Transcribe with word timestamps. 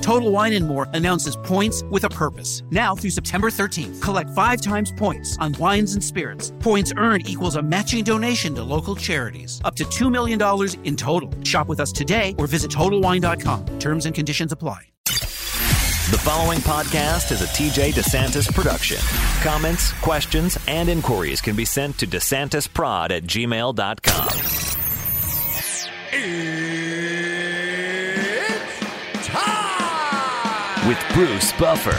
Total 0.00 0.30
Wine 0.30 0.52
and 0.54 0.66
More 0.66 0.88
announces 0.92 1.36
points 1.36 1.82
with 1.84 2.04
a 2.04 2.08
purpose. 2.08 2.62
Now 2.70 2.94
through 2.94 3.10
September 3.10 3.50
13th, 3.50 4.00
collect 4.00 4.30
five 4.30 4.60
times 4.60 4.92
points 4.92 5.36
on 5.38 5.54
wines 5.58 5.94
and 5.94 6.02
spirits. 6.02 6.52
Points 6.60 6.92
earned 6.96 7.28
equals 7.28 7.56
a 7.56 7.62
matching 7.62 8.04
donation 8.04 8.54
to 8.54 8.62
local 8.62 8.96
charities. 8.96 9.60
Up 9.64 9.76
to 9.76 9.84
$2 9.84 10.10
million 10.10 10.40
in 10.84 10.96
total. 10.96 11.32
Shop 11.44 11.68
with 11.68 11.80
us 11.80 11.92
today 11.92 12.34
or 12.38 12.46
visit 12.46 12.70
TotalWine.com. 12.70 13.78
Terms 13.78 14.06
and 14.06 14.14
conditions 14.14 14.52
apply. 14.52 14.86
The 16.10 16.18
following 16.18 16.58
podcast 16.58 17.30
is 17.30 17.40
a 17.40 17.46
TJ 17.46 17.92
DeSantis 17.92 18.52
production. 18.52 18.96
Comments, 19.44 19.92
questions, 20.00 20.58
and 20.66 20.88
inquiries 20.88 21.40
can 21.40 21.54
be 21.54 21.64
sent 21.64 21.98
to 21.98 22.06
DeSantisProd 22.08 23.12
at 23.12 23.22
gmail.com. 23.22 24.28
With 30.90 30.98
Bruce 31.14 31.52
Buffer. 31.52 31.90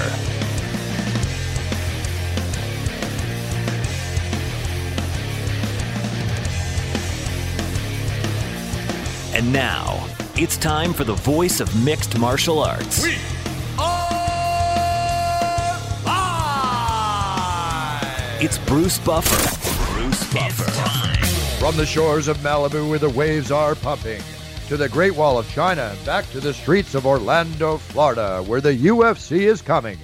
And 9.34 9.54
now, 9.54 10.06
it's 10.36 10.58
time 10.58 10.92
for 10.92 11.06
the 11.06 11.14
voice 11.14 11.62
of 11.62 11.74
mixed 11.86 12.20
martial 12.20 12.60
arts. 12.60 13.06
We 13.06 13.16
are 13.80 14.10
live! 16.04 16.92
It's 18.44 18.58
Bruce 18.58 19.00
Buffer. 19.00 19.94
Bruce 19.94 20.34
Buffer. 20.34 20.70
From 21.60 21.78
the 21.78 21.86
shores 21.86 22.28
of 22.28 22.36
Malibu 22.40 22.90
where 22.90 23.00
the 23.00 23.10
waves 23.12 23.52
are 23.52 23.74
pumping, 23.74 24.22
to 24.72 24.78
the 24.78 24.88
Great 24.88 25.14
Wall 25.18 25.38
of 25.38 25.50
China, 25.50 25.94
and 25.94 26.06
back 26.06 26.26
to 26.32 26.40
the 26.40 26.54
streets 26.54 26.96
of 26.96 27.06
Orlando, 27.06 27.76
Florida, 27.76 28.42
where 28.44 28.62
the 28.62 28.74
UFC 28.74 29.40
is 29.40 29.62
coming. 29.62 29.98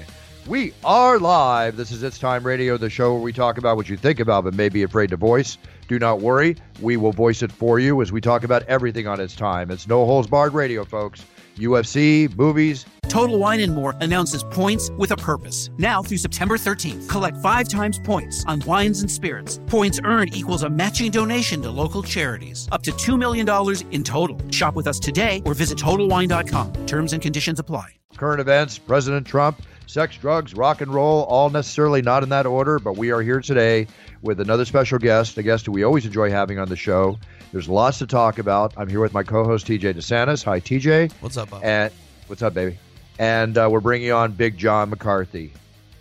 We 0.45 0.73
are 0.83 1.19
live. 1.19 1.77
This 1.77 1.89
is 1.89 2.03
It's 2.03 2.19
Time 2.19 2.45
Radio, 2.45 2.75
the 2.75 2.89
show 2.89 3.13
where 3.13 3.21
we 3.21 3.31
talk 3.31 3.57
about 3.57 3.77
what 3.77 3.87
you 3.87 3.95
think 3.95 4.19
about 4.19 4.43
but 4.43 4.53
may 4.53 4.67
be 4.67 4.83
afraid 4.83 5.11
to 5.11 5.15
voice. 5.15 5.57
Do 5.87 5.97
not 5.99 6.19
worry, 6.19 6.57
we 6.81 6.97
will 6.97 7.13
voice 7.13 7.43
it 7.43 7.51
for 7.53 7.79
you 7.79 8.01
as 8.01 8.11
we 8.11 8.19
talk 8.19 8.43
about 8.43 8.63
everything 8.63 9.07
on 9.07 9.21
It's 9.21 9.37
Time. 9.37 9.71
It's 9.71 9.87
No 9.87 10.05
Holes 10.05 10.27
Barred 10.27 10.53
Radio, 10.53 10.83
folks. 10.83 11.23
UFC, 11.57 12.35
movies, 12.37 12.85
Total 13.07 13.39
Wine 13.39 13.61
and 13.61 13.73
More 13.73 13.95
announces 14.01 14.43
points 14.43 14.91
with 14.91 15.11
a 15.11 15.15
purpose. 15.17 15.69
Now 15.77 16.03
through 16.03 16.17
September 16.17 16.57
13th, 16.57 17.07
collect 17.07 17.37
five 17.37 17.69
times 17.69 17.99
points 17.99 18.43
on 18.45 18.61
wines 18.65 19.01
and 19.01 19.09
spirits. 19.09 19.59
Points 19.67 19.99
earned 20.03 20.35
equals 20.35 20.63
a 20.63 20.69
matching 20.69 21.11
donation 21.11 21.61
to 21.61 21.71
local 21.71 22.03
charities. 22.03 22.67
Up 22.71 22.83
to 22.83 22.91
$2 22.91 23.17
million 23.17 23.47
in 23.91 24.03
total. 24.03 24.37
Shop 24.51 24.75
with 24.75 24.87
us 24.87 24.99
today 24.99 25.41
or 25.45 25.53
visit 25.53 25.77
TotalWine.com. 25.77 26.85
Terms 26.85 27.13
and 27.13 27.21
conditions 27.21 27.59
apply. 27.59 27.93
current 28.17 28.41
events, 28.41 28.77
President 28.77 29.25
Trump, 29.25 29.61
sex, 29.85 30.17
drugs, 30.17 30.53
rock 30.53 30.81
and 30.81 30.93
roll, 30.93 31.23
all 31.23 31.49
necessarily 31.49 32.01
not 32.01 32.23
in 32.23 32.29
that 32.29 32.45
order, 32.45 32.77
but 32.79 32.97
we 32.97 33.11
are 33.11 33.21
here 33.21 33.39
today 33.39 33.87
with 34.21 34.39
another 34.41 34.65
special 34.65 34.97
guest, 34.99 35.37
a 35.37 35.43
guest 35.43 35.65
who 35.65 35.71
we 35.71 35.83
always 35.83 36.05
enjoy 36.05 36.29
having 36.29 36.59
on 36.59 36.67
the 36.67 36.75
show. 36.75 37.17
There's 37.51 37.69
lots 37.69 37.99
to 37.99 38.07
talk 38.07 38.39
about. 38.39 38.73
I'm 38.75 38.89
here 38.89 38.99
with 38.99 39.13
my 39.13 39.23
co-host 39.23 39.67
TJ 39.67 39.93
DeSantis. 39.93 40.43
Hi, 40.43 40.59
TJ. 40.59 41.13
What's 41.21 41.37
up, 41.37 41.49
Bob? 41.49 41.63
And 41.63 41.93
what's 42.27 42.41
up, 42.41 42.53
baby? 42.53 42.77
And 43.19 43.57
uh, 43.57 43.69
we're 43.71 43.79
bringing 43.79 44.11
on 44.11 44.33
Big 44.33 44.57
John 44.57 44.89
McCarthy, 44.89 45.53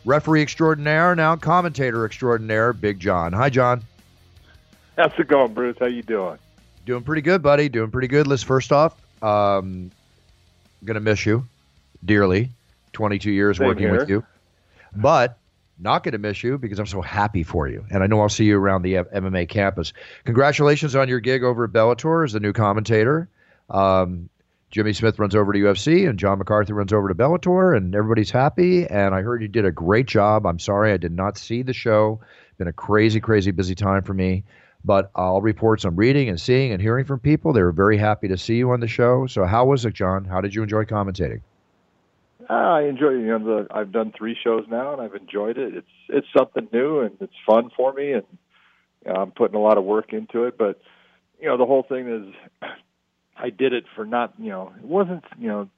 referee 0.05 0.43
extraordinaire, 0.43 1.15
now 1.15 1.37
commentator 1.37 2.05
extraordinaire, 2.05 2.73
Big 2.73 2.99
John. 2.99 3.33
Hi, 3.33 3.49
John. 3.49 3.83
How's 4.97 5.12
it 5.19 5.29
going, 5.29 5.55
Bruce? 5.55 5.77
How 5.79 5.87
you 5.87 6.03
doing? 6.03 6.39
Doing 6.84 7.05
pretty 7.05 7.23
good, 7.23 7.43
buddy. 7.43 7.69
Doing 7.69 7.91
pretty 7.91 8.09
good. 8.09 8.27
Let's 8.27 8.43
first 8.43 8.73
off, 8.73 9.01
um, 9.23 9.91
gonna 10.84 11.01
miss 11.01 11.25
you 11.27 11.47
dearly. 12.05 12.51
22 12.93 13.31
years 13.31 13.59
Same 13.59 13.67
working 13.67 13.91
with 13.91 14.09
you, 14.09 14.25
but 14.95 15.39
not 15.78 16.03
gonna 16.04 16.19
miss 16.19 16.42
you 16.42 16.59
because 16.59 16.78
I'm 16.78 16.87
so 16.87 17.03
happy 17.03 17.42
for 17.42 17.69
you, 17.69 17.84
and 17.91 18.03
I 18.03 18.06
know 18.06 18.20
I'll 18.20 18.28
see 18.28 18.44
you 18.44 18.59
around 18.59 18.82
the 18.82 18.98
F- 18.98 19.10
MMA 19.14 19.48
campus. 19.48 19.92
Congratulations 20.25 20.94
on 20.97 21.09
your 21.09 21.20
gig 21.20 21.42
over 21.42 21.64
at 21.64 21.72
Bellator 21.72 22.25
as 22.25 22.32
the 22.32 22.41
new 22.41 22.53
commentator. 22.53 23.28
Um, 23.69 24.28
Jimmy 24.70 24.92
Smith 24.92 25.19
runs 25.19 25.34
over 25.34 25.53
to 25.53 25.59
UFC, 25.59 26.09
and 26.09 26.19
John 26.19 26.38
McCarthy 26.38 26.72
runs 26.72 26.92
over 26.92 27.09
to 27.09 27.15
Bellator, 27.15 27.76
and 27.76 27.94
everybody's 27.94 28.31
happy. 28.31 28.86
And 28.86 29.15
I 29.15 29.22
heard 29.22 29.42
you 29.42 29.48
did 29.48 29.65
a 29.65 29.72
great 29.72 30.06
job. 30.06 30.47
I'm 30.47 30.59
sorry 30.59 30.92
I 30.92 30.97
did 30.97 31.12
not 31.12 31.38
see 31.38 31.62
the 31.62 31.72
show. 31.72 32.20
Been 32.59 32.69
a 32.69 32.72
crazy, 32.72 33.20
crazy 33.20 33.50
busy 33.50 33.75
time 33.75 34.03
for 34.03 34.15
me 34.15 34.44
but 34.86 35.10
all 35.16 35.42
reports 35.42 35.84
I'm 35.84 35.97
reading 35.97 36.28
and 36.28 36.41
seeing 36.41 36.70
and 36.70 36.81
hearing 36.81 37.04
from 37.04 37.19
people, 37.19 37.53
they 37.53 37.62
were 37.62 37.72
very 37.72 37.98
happy 37.98 38.28
to 38.28 38.38
see 38.38 38.54
you 38.54 38.70
on 38.70 38.78
the 38.78 38.86
show. 38.86 39.26
So, 39.26 39.44
how 39.44 39.66
was 39.66 39.84
it, 39.84 39.94
John? 39.94 40.25
How 40.25 40.41
did 40.41 40.54
you 40.54 40.62
enjoy 40.62 40.84
commentating? 40.84 41.41
Ah, 42.49 42.77
I 42.77 42.83
enjoy. 42.83 43.11
You 43.11 43.39
know, 43.39 43.45
the, 43.45 43.67
I've 43.71 43.93
done 43.93 44.12
three 44.17 44.37
shows 44.43 44.65
now, 44.69 44.93
and 44.93 45.03
I've 45.03 45.15
enjoyed 45.15 45.59
it. 45.59 45.75
It's 45.75 45.87
it's 46.09 46.27
something 46.37 46.69
new, 46.73 47.01
and 47.01 47.17
it's 47.21 47.33
fun 47.47 47.71
for 47.77 47.93
me, 47.93 48.12
and 48.12 48.25
you 49.05 49.12
know, 49.12 49.21
I'm 49.21 49.33
putting 49.33 49.57
a 49.57 49.62
lot 49.62 49.79
of 49.79 49.84
work 49.84 50.12
into 50.12 50.45
it. 50.45 50.57
But 50.57 50.81
you 51.41 51.49
know, 51.49 51.57
the 51.57 51.67
whole 51.67 51.83
thing 51.83 52.09
is, 52.09 52.69
I 53.37 53.51
did 53.51 53.73
it 53.73 53.84
for 53.95 54.05
not. 54.05 54.34
You 54.39 54.51
know, 54.51 54.73
it 54.79 54.84
wasn't. 54.84 55.25
You 55.39 55.49
know, 55.49 55.71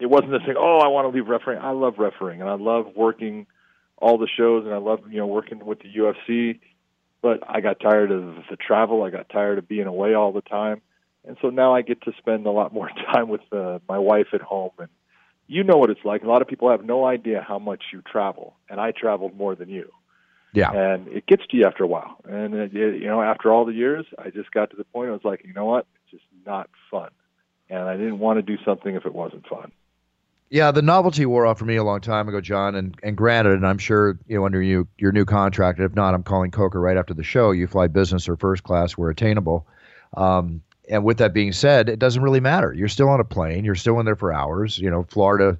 it 0.00 0.06
wasn't 0.06 0.32
this 0.32 0.42
thing. 0.44 0.56
Oh, 0.58 0.78
I 0.78 0.88
want 0.88 1.10
to 1.10 1.16
leave 1.16 1.28
refereeing. 1.28 1.60
I 1.60 1.70
love 1.70 1.94
refereeing, 1.98 2.40
and 2.40 2.50
I 2.50 2.54
love 2.54 2.86
working 2.96 3.46
all 3.98 4.18
the 4.18 4.28
shows, 4.36 4.64
and 4.64 4.74
I 4.74 4.78
love 4.78 5.00
you 5.08 5.18
know 5.18 5.26
working 5.26 5.64
with 5.64 5.78
the 5.80 5.88
UFC. 5.88 6.58
But 7.22 7.44
I 7.48 7.60
got 7.60 7.78
tired 7.78 8.10
of 8.10 8.34
the 8.50 8.56
travel. 8.56 9.04
I 9.04 9.10
got 9.10 9.28
tired 9.28 9.58
of 9.58 9.68
being 9.68 9.86
away 9.86 10.14
all 10.14 10.32
the 10.32 10.40
time, 10.40 10.82
and 11.24 11.36
so 11.40 11.50
now 11.50 11.74
I 11.74 11.82
get 11.82 12.02
to 12.02 12.12
spend 12.18 12.46
a 12.46 12.50
lot 12.50 12.72
more 12.72 12.88
time 13.14 13.28
with 13.28 13.42
uh, 13.52 13.78
my 13.88 13.98
wife 13.98 14.28
at 14.32 14.42
home. 14.42 14.72
And 14.78 14.88
you 15.52 15.62
know 15.62 15.76
what 15.76 15.90
it's 15.90 16.04
like. 16.04 16.22
A 16.22 16.26
lot 16.26 16.42
of 16.42 16.48
people 16.48 16.70
have 16.70 16.84
no 16.84 17.04
idea 17.04 17.44
how 17.46 17.58
much 17.58 17.84
you 17.92 18.02
travel, 18.02 18.54
and 18.70 18.80
I 18.80 18.92
traveled 18.92 19.36
more 19.36 19.54
than 19.54 19.68
you. 19.68 19.90
Yeah. 20.54 20.70
And 20.70 21.08
it 21.08 21.26
gets 21.26 21.46
to 21.48 21.56
you 21.56 21.66
after 21.66 21.84
a 21.84 21.86
while. 21.86 22.16
And 22.28 22.54
it, 22.54 22.72
you 22.72 23.06
know, 23.06 23.22
after 23.22 23.52
all 23.52 23.64
the 23.64 23.72
years, 23.72 24.04
I 24.18 24.30
just 24.30 24.50
got 24.50 24.70
to 24.70 24.76
the 24.76 24.84
point. 24.84 25.08
I 25.08 25.12
was 25.12 25.24
like, 25.24 25.42
you 25.44 25.52
know 25.54 25.64
what? 25.64 25.86
It's 25.94 26.12
just 26.12 26.24
not 26.46 26.70
fun, 26.90 27.10
and 27.68 27.80
I 27.80 27.96
didn't 27.96 28.18
want 28.18 28.38
to 28.38 28.42
do 28.42 28.62
something 28.64 28.94
if 28.94 29.06
it 29.06 29.14
wasn't 29.14 29.46
fun. 29.46 29.72
Yeah, 30.48 30.70
the 30.70 30.82
novelty 30.82 31.24
wore 31.24 31.46
off 31.46 31.58
for 31.58 31.64
me 31.64 31.76
a 31.76 31.84
long 31.84 32.02
time 32.02 32.28
ago, 32.28 32.40
John. 32.42 32.74
And, 32.74 32.94
and 33.02 33.16
granted, 33.16 33.54
and 33.54 33.66
I'm 33.66 33.78
sure 33.78 34.18
you 34.26 34.36
know 34.36 34.46
under 34.46 34.60
you 34.60 34.88
your 34.98 35.12
new 35.12 35.24
contract. 35.24 35.80
If 35.80 35.94
not, 35.94 36.14
I'm 36.14 36.22
calling 36.22 36.50
Coker 36.50 36.80
right 36.80 36.96
after 36.96 37.14
the 37.14 37.22
show. 37.22 37.50
You 37.50 37.66
fly 37.66 37.86
business 37.88 38.28
or 38.28 38.36
first 38.36 38.62
class 38.62 38.92
where 38.92 39.10
attainable. 39.10 39.66
Um, 40.14 40.62
and 40.88 41.04
with 41.04 41.18
that 41.18 41.32
being 41.32 41.52
said, 41.52 41.88
it 41.88 41.98
doesn't 41.98 42.22
really 42.22 42.40
matter. 42.40 42.72
You're 42.72 42.88
still 42.88 43.08
on 43.08 43.20
a 43.20 43.24
plane. 43.24 43.64
You're 43.64 43.74
still 43.74 43.98
in 44.00 44.06
there 44.06 44.16
for 44.16 44.32
hours. 44.32 44.78
You 44.78 44.90
know, 44.90 45.04
Florida, 45.04 45.58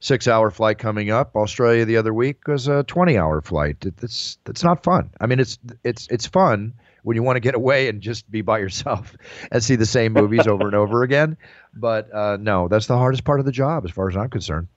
six 0.00 0.28
hour 0.28 0.50
flight 0.50 0.78
coming 0.78 1.10
up. 1.10 1.36
Australia 1.36 1.84
the 1.84 1.96
other 1.96 2.14
week 2.14 2.46
was 2.46 2.68
a 2.68 2.82
20 2.84 3.18
hour 3.18 3.40
flight. 3.40 3.84
It, 3.84 3.94
it's 4.02 4.38
it's 4.46 4.64
not 4.64 4.82
fun. 4.82 5.10
I 5.20 5.26
mean, 5.26 5.40
it's 5.40 5.58
it's 5.84 6.06
it's 6.10 6.26
fun 6.26 6.74
when 7.02 7.16
you 7.16 7.22
want 7.22 7.36
to 7.36 7.40
get 7.40 7.54
away 7.54 7.88
and 7.88 8.00
just 8.00 8.30
be 8.30 8.42
by 8.42 8.58
yourself 8.58 9.16
and 9.52 9.62
see 9.62 9.76
the 9.76 9.86
same 9.86 10.12
movies 10.12 10.46
over 10.46 10.66
and 10.66 10.74
over 10.74 11.02
again. 11.02 11.36
But 11.74 12.12
uh, 12.14 12.38
no, 12.40 12.68
that's 12.68 12.86
the 12.86 12.96
hardest 12.98 13.24
part 13.24 13.40
of 13.40 13.46
the 13.46 13.52
job, 13.52 13.84
as 13.84 13.90
far 13.90 14.08
as 14.08 14.16
I'm 14.16 14.30
concerned. 14.30 14.68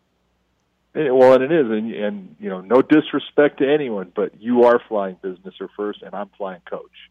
And, 0.95 1.15
well, 1.17 1.33
and 1.33 1.43
it 1.43 1.51
is, 1.51 1.65
and, 1.71 1.91
and 1.91 2.35
you 2.39 2.49
know, 2.49 2.61
no 2.61 2.81
disrespect 2.81 3.59
to 3.59 3.71
anyone, 3.71 4.11
but 4.15 4.39
you 4.39 4.63
are 4.65 4.79
flying 4.87 5.17
business 5.21 5.55
or 5.59 5.69
first, 5.75 6.03
and 6.03 6.13
I'm 6.13 6.29
flying 6.37 6.61
coach. 6.69 7.09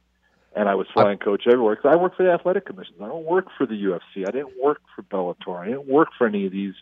And 0.55 0.69
I 0.69 0.75
was 0.75 0.87
flying 0.93 1.19
coach 1.19 1.45
everywhere 1.47 1.77
because 1.77 1.95
I 1.95 1.97
work 1.97 2.17
for 2.17 2.25
the 2.25 2.31
athletic 2.31 2.67
commissions. 2.67 2.99
I 3.01 3.07
don't 3.07 3.25
work 3.25 3.47
for 3.57 3.67
the 3.67 3.75
UFC. 3.75 4.29
I 4.29 4.31
didn't 4.31 4.61
work 4.63 4.83
for 4.95 5.03
Bellator. 5.03 5.59
I 5.59 5.67
didn't 5.69 5.87
work 5.87 6.09
for 6.19 6.27
any 6.27 6.45
of 6.45 6.53
these 6.53 6.75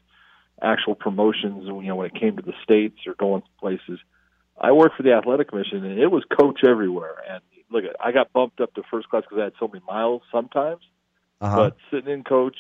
actual 0.61 0.97
promotions. 0.97 1.65
You 1.67 1.83
know, 1.83 1.97
when 1.97 2.07
it 2.07 2.15
came 2.15 2.37
to 2.37 2.43
the 2.43 2.55
states 2.65 2.99
or 3.07 3.15
going 3.15 3.43
to 3.43 3.49
places, 3.61 4.01
I 4.61 4.73
worked 4.73 4.97
for 4.97 5.05
the 5.05 5.13
athletic 5.13 5.51
commission, 5.51 5.85
and 5.85 5.99
it 6.01 6.09
was 6.09 6.25
coach 6.39 6.61
everywhere. 6.67 7.15
And 7.31 7.43
look, 7.71 7.85
at 7.85 7.97
I 8.05 8.13
got 8.13 8.33
bumped 8.33 8.61
up 8.61 8.75
to 8.75 8.83
first 8.91 9.09
class 9.09 9.23
because 9.23 9.39
I 9.41 9.45
had 9.45 9.53
so 9.61 9.69
many 9.69 9.85
miles 9.87 10.23
sometimes. 10.33 10.83
Uh-huh. 11.41 11.57
But 11.57 11.77
sitting 11.91 12.13
in 12.13 12.25
coach, 12.25 12.57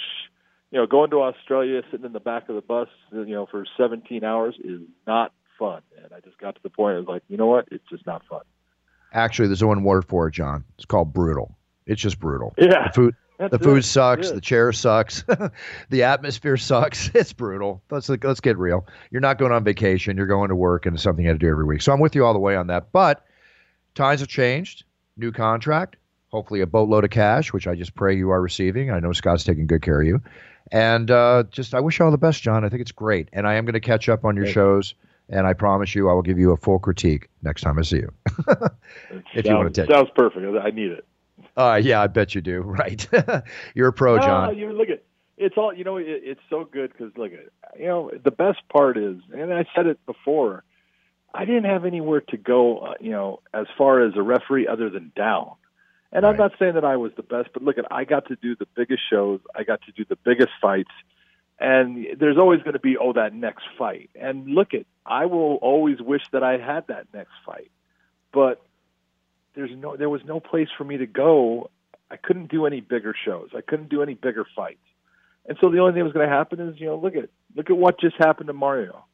you 0.70 0.78
know, 0.78 0.86
going 0.86 1.10
to 1.10 1.22
Australia, 1.22 1.82
sitting 1.90 2.06
in 2.06 2.12
the 2.12 2.20
back 2.20 2.48
of 2.48 2.54
the 2.54 2.62
bus, 2.62 2.88
you 3.12 3.26
know, 3.26 3.46
for 3.50 3.66
17 3.76 4.24
hours 4.24 4.54
is 4.62 4.80
not 5.06 5.32
fun. 5.58 5.82
And 6.02 6.12
I 6.14 6.20
just 6.20 6.38
got 6.38 6.54
to 6.54 6.62
the 6.62 6.70
point. 6.70 6.94
I 6.94 6.98
was 7.00 7.08
like, 7.08 7.22
you 7.28 7.36
know 7.36 7.46
what? 7.46 7.68
It's 7.70 7.84
just 7.90 8.06
not 8.06 8.22
fun. 8.30 8.42
Actually, 9.12 9.48
there's 9.48 9.64
one 9.64 9.82
word 9.82 10.04
for 10.04 10.28
it, 10.28 10.32
John. 10.32 10.64
It's 10.76 10.84
called 10.84 11.12
brutal. 11.12 11.56
It's 11.86 12.00
just 12.00 12.20
brutal. 12.20 12.54
Yeah. 12.56 12.88
The 12.88 12.92
food, 12.92 13.14
the 13.38 13.58
food 13.58 13.78
it. 13.78 13.84
sucks. 13.84 14.30
The 14.30 14.40
chair 14.40 14.72
sucks. 14.72 15.24
the 15.90 16.02
atmosphere 16.02 16.56
sucks. 16.56 17.10
It's 17.14 17.32
brutal. 17.32 17.82
Let's 17.90 18.08
let's 18.08 18.40
get 18.40 18.58
real. 18.58 18.86
You're 19.10 19.20
not 19.20 19.38
going 19.38 19.52
on 19.52 19.64
vacation. 19.64 20.16
You're 20.16 20.26
going 20.26 20.50
to 20.50 20.56
work, 20.56 20.86
and 20.86 20.94
it's 20.94 21.02
something 21.02 21.24
you 21.24 21.30
have 21.30 21.38
to 21.38 21.46
do 21.46 21.50
every 21.50 21.64
week. 21.64 21.82
So 21.82 21.92
I'm 21.92 22.00
with 22.00 22.14
you 22.14 22.24
all 22.24 22.32
the 22.32 22.38
way 22.38 22.56
on 22.56 22.68
that. 22.68 22.92
But 22.92 23.24
times 23.94 24.20
have 24.20 24.28
changed. 24.28 24.84
New 25.16 25.32
contract. 25.32 25.96
Hopefully 26.28 26.60
a 26.60 26.66
boatload 26.66 27.02
of 27.04 27.10
cash, 27.10 27.52
which 27.52 27.66
I 27.66 27.74
just 27.74 27.94
pray 27.94 28.16
you 28.16 28.30
are 28.30 28.40
receiving. 28.40 28.90
I 28.90 29.00
know 29.00 29.12
Scott's 29.12 29.42
taking 29.42 29.66
good 29.66 29.82
care 29.82 30.00
of 30.00 30.06
you. 30.06 30.22
And 30.70 31.10
uh, 31.10 31.44
just 31.50 31.74
I 31.74 31.80
wish 31.80 31.98
you 31.98 32.04
all 32.04 32.12
the 32.12 32.18
best, 32.18 32.42
John. 32.42 32.64
I 32.64 32.68
think 32.68 32.82
it's 32.82 32.92
great. 32.92 33.28
And 33.32 33.48
I 33.48 33.54
am 33.54 33.64
going 33.64 33.74
to 33.74 33.80
catch 33.80 34.08
up 34.08 34.24
on 34.24 34.36
your 34.36 34.46
shows. 34.46 34.94
And 35.30 35.46
I 35.46 35.52
promise 35.52 35.94
you, 35.94 36.10
I 36.10 36.12
will 36.12 36.22
give 36.22 36.38
you 36.38 36.50
a 36.50 36.56
full 36.56 36.78
critique 36.78 37.28
next 37.42 37.62
time 37.62 37.78
I 37.78 37.82
see 37.82 37.98
you. 37.98 38.12
If 39.34 39.46
you 39.46 39.54
wanna 39.54 39.72
sounds, 39.72 39.88
take- 39.88 39.90
sounds 39.90 40.10
perfect. 40.14 40.44
I 40.62 40.70
need 40.70 40.90
it. 40.90 41.06
Uh, 41.56 41.80
yeah, 41.82 42.02
I 42.02 42.08
bet 42.08 42.34
you 42.34 42.40
do. 42.40 42.62
Right. 42.66 43.08
You're 43.74 43.88
a 43.88 43.92
pro, 43.92 44.18
John. 44.18 44.56
you 44.58 44.72
look 44.72 44.88
at 44.88 45.02
it's 45.36 45.56
all 45.56 45.72
you 45.72 45.84
know. 45.84 45.96
It, 45.96 46.06
it's 46.08 46.40
so 46.50 46.64
good 46.64 46.92
because 46.92 47.16
look 47.16 47.32
at 47.32 47.78
you 47.78 47.86
know 47.86 48.10
the 48.22 48.30
best 48.30 48.58
part 48.72 48.98
is, 48.98 49.16
and 49.32 49.52
I 49.52 49.64
said 49.74 49.86
it 49.86 50.04
before. 50.04 50.64
I 51.32 51.44
didn't 51.44 51.64
have 51.64 51.84
anywhere 51.84 52.22
to 52.22 52.36
go, 52.36 52.78
uh, 52.78 52.94
you 53.00 53.12
know, 53.12 53.40
as 53.54 53.66
far 53.78 54.02
as 54.02 54.14
a 54.16 54.22
referee 54.22 54.66
other 54.66 54.90
than 54.90 55.12
down. 55.14 55.52
And 56.12 56.26
I'm 56.26 56.36
not 56.36 56.50
saying 56.58 56.74
that 56.74 56.84
I 56.84 56.96
was 56.96 57.12
the 57.16 57.22
best, 57.22 57.50
but 57.54 57.62
look 57.62 57.78
at 57.78 57.84
I 57.90 58.02
got 58.02 58.26
to 58.26 58.36
do 58.36 58.56
the 58.56 58.66
biggest 58.74 59.02
shows. 59.08 59.38
I 59.54 59.62
got 59.62 59.80
to 59.82 59.92
do 59.92 60.04
the 60.04 60.16
biggest 60.16 60.50
fights. 60.60 60.90
And 61.60 62.06
there's 62.18 62.38
always 62.38 62.60
going 62.60 62.72
to 62.72 62.80
be 62.80 62.96
oh 62.96 63.12
that 63.12 63.34
next 63.34 63.64
fight. 63.78 64.08
And 64.18 64.46
look 64.46 64.72
at 64.72 64.86
I 65.04 65.26
will 65.26 65.56
always 65.56 66.00
wish 66.00 66.22
that 66.32 66.42
I 66.42 66.52
had 66.52 66.86
that 66.88 67.06
next 67.12 67.32
fight. 67.44 67.70
But 68.32 68.62
there's 69.54 69.70
no 69.76 69.96
there 69.96 70.08
was 70.08 70.22
no 70.24 70.40
place 70.40 70.68
for 70.76 70.84
me 70.84 70.96
to 70.96 71.06
go. 71.06 71.70
I 72.10 72.16
couldn't 72.16 72.50
do 72.50 72.64
any 72.64 72.80
bigger 72.80 73.14
shows. 73.24 73.50
I 73.54 73.60
couldn't 73.60 73.90
do 73.90 74.02
any 74.02 74.14
bigger 74.14 74.46
fights. 74.56 74.78
And 75.46 75.58
so 75.60 75.70
the 75.70 75.78
only 75.78 75.92
thing 75.92 76.00
that 76.00 76.04
was 76.04 76.12
going 76.12 76.28
to 76.28 76.34
happen 76.34 76.60
is, 76.60 76.80
you 76.80 76.86
know, 76.86 76.96
look 76.96 77.14
at 77.14 77.28
look 77.54 77.68
at 77.68 77.76
what 77.76 78.00
just 78.00 78.16
happened 78.18 78.46
to 78.46 78.52
Mario. 78.52 79.04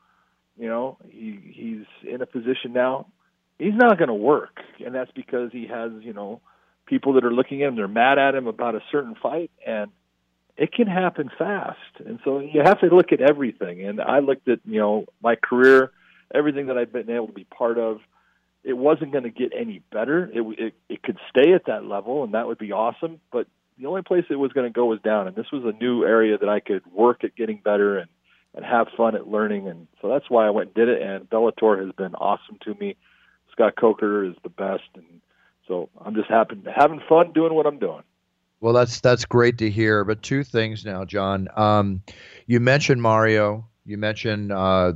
You 0.57 0.69
know, 0.69 0.99
he 1.09 1.39
he's 1.43 2.09
in 2.09 2.23
a 2.23 2.27
position 2.27 2.73
now. 2.73 3.07
He's 3.59 3.75
not 3.75 3.99
going 3.99 4.09
to 4.09 4.15
work, 4.15 4.61
and 4.85 4.95
that's 4.95 5.11
because 5.13 5.51
he 5.51 5.67
has, 5.67 5.93
you 6.01 6.13
know, 6.13 6.41
people 6.87 7.15
that 7.15 7.25
are 7.25 7.33
looking 7.33 7.63
at 7.63 7.69
him. 7.69 7.77
They're 7.77 7.89
mad 7.89 8.19
at 8.19 8.35
him 8.35 8.47
about 8.47 8.75
a 8.75 8.81
certain 8.93 9.15
fight, 9.21 9.51
and 9.67 9.91
it 10.57 10.73
can 10.73 10.87
happen 10.87 11.31
fast. 11.39 11.79
And 12.05 12.19
so 12.25 12.39
you 12.41 12.63
have 12.65 12.81
to 12.81 12.87
look 12.87 13.13
at 13.13 13.21
everything. 13.21 13.87
And 13.87 14.01
I 14.01 14.21
looked 14.21 14.49
at, 14.49 14.61
you 14.65 14.81
know, 14.81 15.07
my 15.23 15.37
career, 15.37 15.91
everything 16.35 16.67
that 16.67 16.79
I've 16.79 16.93
been 16.93 17.11
able 17.11 17.27
to 17.29 17.33
be 17.33 17.45
part 17.45 17.79
of. 17.79 18.01
It 18.65 18.77
wasn't 18.77 19.13
going 19.13 19.25
to 19.25 19.31
get 19.31 19.53
any 19.57 19.81
better. 19.93 20.29
It, 20.33 20.43
it 20.59 20.75
it 20.89 21.03
could 21.03 21.19
stay 21.31 21.53
at 21.53 21.67
that 21.67 21.85
level, 21.85 22.25
and 22.25 22.35
that 22.35 22.49
would 22.49 22.59
be 22.59 22.73
awesome. 22.73 23.21
But 23.31 23.47
the 23.79 23.87
only 23.87 24.03
place 24.03 24.25
it 24.29 24.37
was 24.37 24.53
going 24.53 24.67
to 24.67 24.73
go 24.73 24.87
was 24.87 24.99
down, 25.03 25.29
and 25.29 25.37
this 25.37 25.53
was 25.53 25.63
a 25.65 25.79
new 25.81 26.05
area 26.05 26.37
that 26.37 26.49
I 26.49 26.59
could 26.59 26.83
work 26.93 27.23
at 27.23 27.37
getting 27.37 27.61
better 27.63 27.99
and 27.99 28.09
and 28.55 28.65
have 28.65 28.89
fun 28.97 29.15
at 29.15 29.29
learning. 29.29 29.69
And 29.69 29.87
so 30.03 30.09
that's 30.09 30.29
why 30.29 30.47
I 30.47 30.51
went 30.51 30.69
and 30.69 30.75
did 30.75 30.89
it. 30.89 31.01
And 31.01 31.31
Bellator 31.31 31.85
has 31.85 31.95
been 31.95 32.15
awesome 32.17 32.59
to 32.63 32.75
me. 32.75 32.97
Scott 33.53 33.75
Coker 33.77 34.25
is 34.25 34.35
the 34.43 34.49
best, 34.49 34.89
and 34.97 35.21
so 35.69 35.89
I'm 36.05 36.15
just 36.17 36.29
happy 36.29 36.61
having 36.75 37.01
fun 37.09 37.33
doing 37.33 37.55
what 37.55 37.67
I'm 37.67 37.79
doing. 37.79 38.03
Well, 38.67 38.75
that's 38.75 38.99
that's 38.99 39.25
great 39.25 39.59
to 39.59 39.71
hear. 39.71 40.03
But 40.03 40.25
two 40.25 40.43
things 40.43 40.85
now, 40.85 41.05
John. 41.05 41.47
Um, 41.55 42.03
you 42.49 42.59
mentioned 42.59 43.01
Mario. 43.01 43.69
You 43.85 43.97
mentioned 43.97 44.51
uh, 44.51 44.95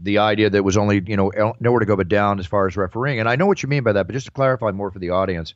the 0.00 0.18
idea 0.18 0.50
that 0.50 0.62
was 0.62 0.76
only 0.76 1.02
you 1.04 1.16
know 1.16 1.32
nowhere 1.58 1.80
to 1.80 1.84
go 1.86 1.96
but 1.96 2.06
down 2.06 2.38
as 2.38 2.46
far 2.46 2.68
as 2.68 2.76
refereeing, 2.76 3.18
and 3.18 3.28
I 3.28 3.34
know 3.34 3.46
what 3.46 3.60
you 3.60 3.68
mean 3.68 3.82
by 3.82 3.90
that. 3.94 4.06
But 4.06 4.12
just 4.12 4.26
to 4.26 4.30
clarify 4.30 4.70
more 4.70 4.92
for 4.92 5.00
the 5.00 5.10
audience, 5.10 5.54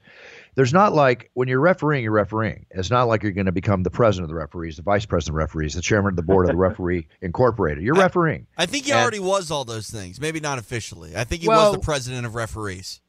there's 0.56 0.72
not 0.72 0.92
like 0.92 1.30
when 1.34 1.46
you're 1.46 1.60
refereeing, 1.60 2.02
you're 2.02 2.10
refereeing. 2.10 2.66
It's 2.72 2.90
not 2.90 3.04
like 3.04 3.22
you're 3.22 3.30
going 3.30 3.46
to 3.46 3.52
become 3.52 3.84
the 3.84 3.90
president 3.90 4.24
of 4.24 4.30
the 4.30 4.34
referees, 4.40 4.74
the 4.78 4.82
vice 4.82 5.06
president 5.06 5.34
of 5.36 5.38
referees, 5.38 5.74
the 5.74 5.82
chairman 5.82 6.08
of 6.14 6.16
the 6.16 6.22
board 6.22 6.46
of 6.46 6.50
the 6.50 6.56
referee 6.56 7.06
incorporated. 7.22 7.84
You're 7.84 7.94
refereeing. 7.94 8.48
I 8.58 8.66
think 8.66 8.86
he 8.86 8.90
And- 8.90 9.02
already 9.02 9.20
was 9.20 9.52
all 9.52 9.64
those 9.64 9.88
things. 9.88 10.20
Maybe 10.20 10.40
not 10.40 10.58
officially. 10.58 11.14
I 11.16 11.22
think 11.22 11.42
he 11.42 11.48
Well- 11.48 11.70
was 11.70 11.78
the 11.78 11.84
president 11.84 12.26
of 12.26 12.34
referees. 12.34 13.00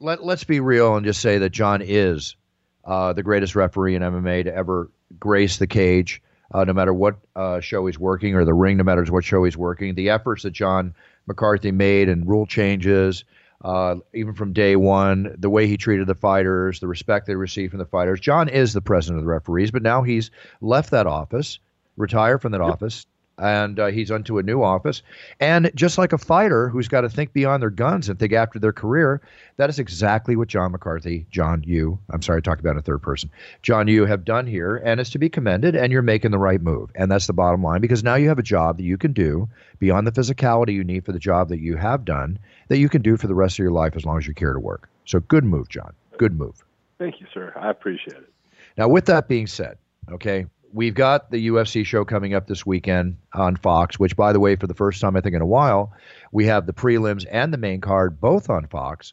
let 0.00 0.24
let's 0.24 0.42
be 0.42 0.58
real 0.58 0.96
and 0.96 1.06
just 1.06 1.20
say 1.20 1.38
that 1.38 1.50
John 1.50 1.80
is 1.80 2.34
uh, 2.84 3.12
the 3.12 3.22
greatest 3.22 3.54
referee 3.54 3.94
in 3.94 4.02
MMA 4.02 4.44
to 4.44 4.54
ever 4.54 4.90
grace 5.18 5.58
the 5.58 5.66
cage. 5.66 6.22
Uh, 6.52 6.62
no 6.62 6.72
matter 6.72 6.94
what 6.94 7.16
uh, 7.34 7.58
show 7.58 7.86
he's 7.86 7.98
working, 7.98 8.34
or 8.34 8.44
the 8.44 8.54
ring, 8.54 8.76
no 8.76 8.84
matter 8.84 9.04
what 9.06 9.24
show 9.24 9.42
he's 9.44 9.56
working, 9.56 9.94
the 9.94 10.10
efforts 10.10 10.42
that 10.42 10.52
John 10.52 10.94
McCarthy 11.26 11.72
made 11.72 12.08
and 12.08 12.28
rule 12.28 12.46
changes, 12.46 13.24
uh, 13.64 13.96
even 14.12 14.34
from 14.34 14.52
day 14.52 14.76
one, 14.76 15.34
the 15.38 15.48
way 15.48 15.66
he 15.66 15.76
treated 15.76 16.06
the 16.06 16.14
fighters, 16.14 16.80
the 16.80 16.86
respect 16.86 17.26
they 17.26 17.34
received 17.34 17.70
from 17.70 17.78
the 17.78 17.86
fighters. 17.86 18.20
John 18.20 18.48
is 18.48 18.72
the 18.72 18.82
president 18.82 19.18
of 19.18 19.24
the 19.24 19.30
referees, 19.30 19.70
but 19.70 19.82
now 19.82 20.02
he's 20.02 20.30
left 20.60 20.90
that 20.90 21.06
office, 21.06 21.58
retired 21.96 22.42
from 22.42 22.52
that 22.52 22.60
office, 22.60 23.06
and 23.38 23.78
uh, 23.78 23.86
he's 23.86 24.10
onto 24.10 24.38
a 24.38 24.42
new 24.42 24.62
office. 24.62 25.02
And 25.40 25.70
just 25.74 25.98
like 25.98 26.12
a 26.12 26.18
fighter 26.18 26.68
who's 26.68 26.88
got 26.88 27.02
to 27.02 27.08
think 27.08 27.32
beyond 27.32 27.62
their 27.62 27.70
guns 27.70 28.08
and 28.08 28.18
think 28.18 28.32
after 28.32 28.58
their 28.58 28.72
career, 28.72 29.20
that 29.56 29.70
is 29.70 29.78
exactly 29.78 30.36
what 30.36 30.48
John 30.48 30.72
McCarthy, 30.72 31.26
John, 31.30 31.62
you, 31.66 31.98
I'm 32.10 32.22
sorry, 32.22 32.38
I 32.38 32.40
talked 32.40 32.60
about 32.60 32.76
in 32.76 32.82
third 32.82 33.02
person, 33.02 33.30
John, 33.62 33.88
you 33.88 34.06
have 34.06 34.24
done 34.24 34.46
here, 34.46 34.76
and 34.76 35.00
it's 35.00 35.10
to 35.10 35.18
be 35.18 35.28
commended, 35.28 35.74
and 35.74 35.92
you're 35.92 36.02
making 36.02 36.30
the 36.30 36.38
right 36.38 36.60
move. 36.60 36.90
And 36.94 37.10
that's 37.10 37.26
the 37.26 37.32
bottom 37.32 37.62
line 37.62 37.80
because 37.80 38.04
now 38.04 38.14
you 38.14 38.28
have 38.28 38.38
a 38.38 38.42
job 38.42 38.76
that 38.76 38.84
you 38.84 38.96
can 38.96 39.12
do 39.12 39.48
beyond 39.78 40.06
the 40.06 40.12
physicality 40.12 40.72
you 40.74 40.84
need 40.84 41.04
for 41.04 41.12
the 41.12 41.18
job 41.18 41.48
that 41.48 41.60
you 41.60 41.76
have 41.76 42.04
done 42.04 42.38
that 42.68 42.78
you 42.78 42.88
can 42.88 43.02
do 43.02 43.16
for 43.16 43.26
the 43.26 43.34
rest 43.34 43.54
of 43.56 43.62
your 43.62 43.72
life 43.72 43.96
as 43.96 44.04
long 44.04 44.18
as 44.18 44.26
you 44.26 44.34
care 44.34 44.52
to 44.52 44.60
work. 44.60 44.88
So 45.04 45.20
good 45.20 45.44
move, 45.44 45.68
John. 45.68 45.92
Good 46.16 46.38
move. 46.38 46.64
Thank 46.98 47.20
you, 47.20 47.26
sir. 47.34 47.52
I 47.56 47.70
appreciate 47.70 48.16
it. 48.16 48.32
Now, 48.76 48.88
with 48.88 49.06
that 49.06 49.28
being 49.28 49.46
said, 49.46 49.76
okay, 50.10 50.46
we've 50.74 50.94
got 50.94 51.30
the 51.30 51.48
UFC 51.48 51.86
show 51.86 52.04
coming 52.04 52.34
up 52.34 52.46
this 52.46 52.66
weekend 52.66 53.16
on 53.32 53.56
Fox, 53.56 53.98
which, 53.98 54.16
by 54.16 54.32
the 54.32 54.40
way, 54.40 54.56
for 54.56 54.66
the 54.66 54.74
first 54.74 55.00
time 55.00 55.16
I 55.16 55.20
think 55.20 55.34
in 55.34 55.40
a 55.40 55.46
while, 55.46 55.92
we 56.32 56.44
have 56.46 56.66
the 56.66 56.72
prelims 56.74 57.24
and 57.30 57.52
the 57.52 57.56
main 57.58 57.80
card 57.80 58.20
both 58.20 58.50
on 58.50 58.66
Fox. 58.66 59.12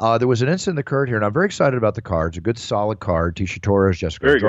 Uh, 0.00 0.18
there 0.18 0.26
was 0.26 0.42
an 0.42 0.48
incident 0.48 0.76
that 0.76 0.80
occurred 0.80 1.08
here, 1.08 1.16
and 1.16 1.24
I'm 1.24 1.32
very 1.32 1.46
excited 1.46 1.76
about 1.76 1.94
the 1.94 2.02
cards. 2.02 2.36
A 2.38 2.40
good, 2.40 2.58
solid 2.58 2.98
card. 2.98 3.36
Tecia 3.36 3.60
Torres, 3.60 3.98
Jessica 3.98 4.26
Very 4.26 4.40
good. 4.40 4.46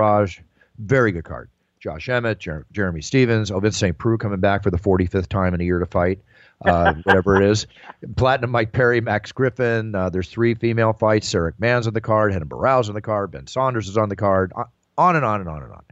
Very 0.80 1.12
good 1.12 1.26
card. 1.26 1.50
Josh 1.80 2.08
Emmett, 2.08 2.40
Jer- 2.40 2.66
Jeremy 2.72 3.02
Stephens, 3.02 3.52
Ovin 3.52 3.74
St. 3.74 3.98
Preux 3.98 4.18
coming 4.18 4.40
back 4.40 4.64
for 4.64 4.72
the 4.72 4.78
45th 4.78 5.28
time 5.28 5.54
in 5.54 5.60
a 5.60 5.66
year 5.66 5.80
to 5.80 5.86
fight, 5.86 6.20
uh, 6.66 6.94
whatever 7.04 7.36
it 7.42 7.50
is. 7.50 7.68
Platinum 8.16 8.52
Mike 8.52 8.72
Perry, 8.72 9.02
Max 9.02 9.34
Griffin. 9.34 9.94
Uh, 9.94 10.10
there's 10.10 10.30
three 10.30 10.56
female 10.56 10.94
fights. 10.94 11.28
Sarah 11.28 11.52
Mann's 11.60 11.86
on 11.88 11.94
the 11.94 12.00
card. 12.02 12.32
Hannah 12.32 12.46
Barrow's 12.46 12.88
on 12.88 12.96
the 12.96 13.02
card. 13.02 13.32
Ben 13.32 13.48
Saunders 13.48 13.90
is 13.90 13.98
on 13.98 14.08
the 14.08 14.16
card. 14.16 14.54
On- 14.56 14.66
On 14.98 15.16
and 15.18 15.26
on 15.26 15.42
and 15.42 15.50
on 15.50 15.62
and 15.62 15.72
on. 15.74 15.84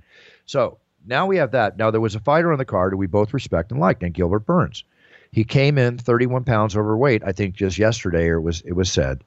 So 0.45 0.79
now 1.05 1.25
we 1.25 1.38
have 1.38 1.51
that. 1.51 1.77
Now 1.77 1.91
there 1.91 2.01
was 2.01 2.15
a 2.15 2.19
fighter 2.19 2.51
on 2.51 2.57
the 2.57 2.65
card 2.65 2.93
who 2.93 2.98
we 2.98 3.07
both 3.07 3.33
respect 3.33 3.71
and 3.71 3.79
like, 3.79 4.01
named 4.01 4.13
Gilbert 4.13 4.45
Burns. 4.45 4.83
He 5.31 5.43
came 5.43 5.77
in 5.77 5.98
31 5.98 6.43
pounds 6.43 6.75
overweight. 6.75 7.24
I 7.25 7.31
think 7.31 7.55
just 7.55 7.77
yesterday, 7.77 8.27
or 8.27 8.38
it 8.38 8.41
was 8.41 8.62
it 8.62 8.74
was 8.74 8.91
said. 8.91 9.24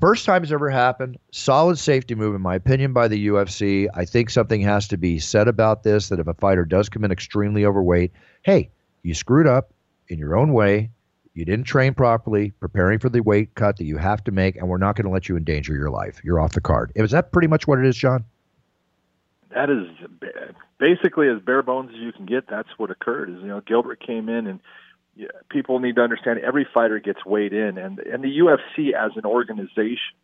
First 0.00 0.26
time 0.26 0.42
it's 0.42 0.52
ever 0.52 0.70
happened. 0.70 1.18
Solid 1.32 1.78
safety 1.78 2.14
move, 2.14 2.34
in 2.34 2.40
my 2.40 2.54
opinion, 2.54 2.92
by 2.92 3.08
the 3.08 3.28
UFC. 3.28 3.88
I 3.94 4.04
think 4.04 4.30
something 4.30 4.60
has 4.62 4.88
to 4.88 4.96
be 4.96 5.18
said 5.18 5.48
about 5.48 5.82
this. 5.82 6.08
That 6.08 6.20
if 6.20 6.26
a 6.26 6.34
fighter 6.34 6.64
does 6.64 6.88
come 6.88 7.04
in 7.04 7.12
extremely 7.12 7.64
overweight, 7.64 8.12
hey, 8.42 8.70
you 9.02 9.14
screwed 9.14 9.46
up 9.46 9.72
in 10.08 10.18
your 10.18 10.36
own 10.36 10.52
way. 10.52 10.90
You 11.34 11.44
didn't 11.44 11.66
train 11.66 11.94
properly, 11.94 12.50
preparing 12.58 12.98
for 12.98 13.08
the 13.08 13.20
weight 13.20 13.54
cut 13.54 13.76
that 13.76 13.84
you 13.84 13.96
have 13.96 14.24
to 14.24 14.32
make, 14.32 14.56
and 14.56 14.68
we're 14.68 14.78
not 14.78 14.96
going 14.96 15.04
to 15.04 15.12
let 15.12 15.28
you 15.28 15.36
endanger 15.36 15.74
your 15.74 15.90
life. 15.90 16.20
You're 16.24 16.40
off 16.40 16.52
the 16.52 16.60
card. 16.60 16.90
Is 16.96 17.12
that 17.12 17.32
pretty 17.32 17.48
much 17.48 17.66
what 17.66 17.78
it 17.78 17.86
is, 17.86 17.96
John? 17.96 18.24
That 19.54 19.70
is 19.70 19.86
basically 20.78 21.28
as 21.28 21.40
bare 21.40 21.62
bones 21.62 21.90
as 21.94 22.00
you 22.00 22.12
can 22.12 22.26
get. 22.26 22.46
That's 22.48 22.68
what 22.76 22.90
occurred. 22.90 23.30
Is 23.30 23.36
you 23.40 23.48
know 23.48 23.60
Gilbert 23.60 24.00
came 24.00 24.28
in, 24.28 24.46
and 24.46 24.60
yeah, 25.16 25.28
people 25.48 25.78
need 25.78 25.96
to 25.96 26.02
understand 26.02 26.40
every 26.40 26.66
fighter 26.72 26.98
gets 26.98 27.24
weighed 27.24 27.52
in, 27.52 27.78
and 27.78 27.98
and 27.98 28.22
the 28.22 28.38
UFC 28.38 28.92
as 28.92 29.12
an 29.16 29.24
organization, 29.24 30.16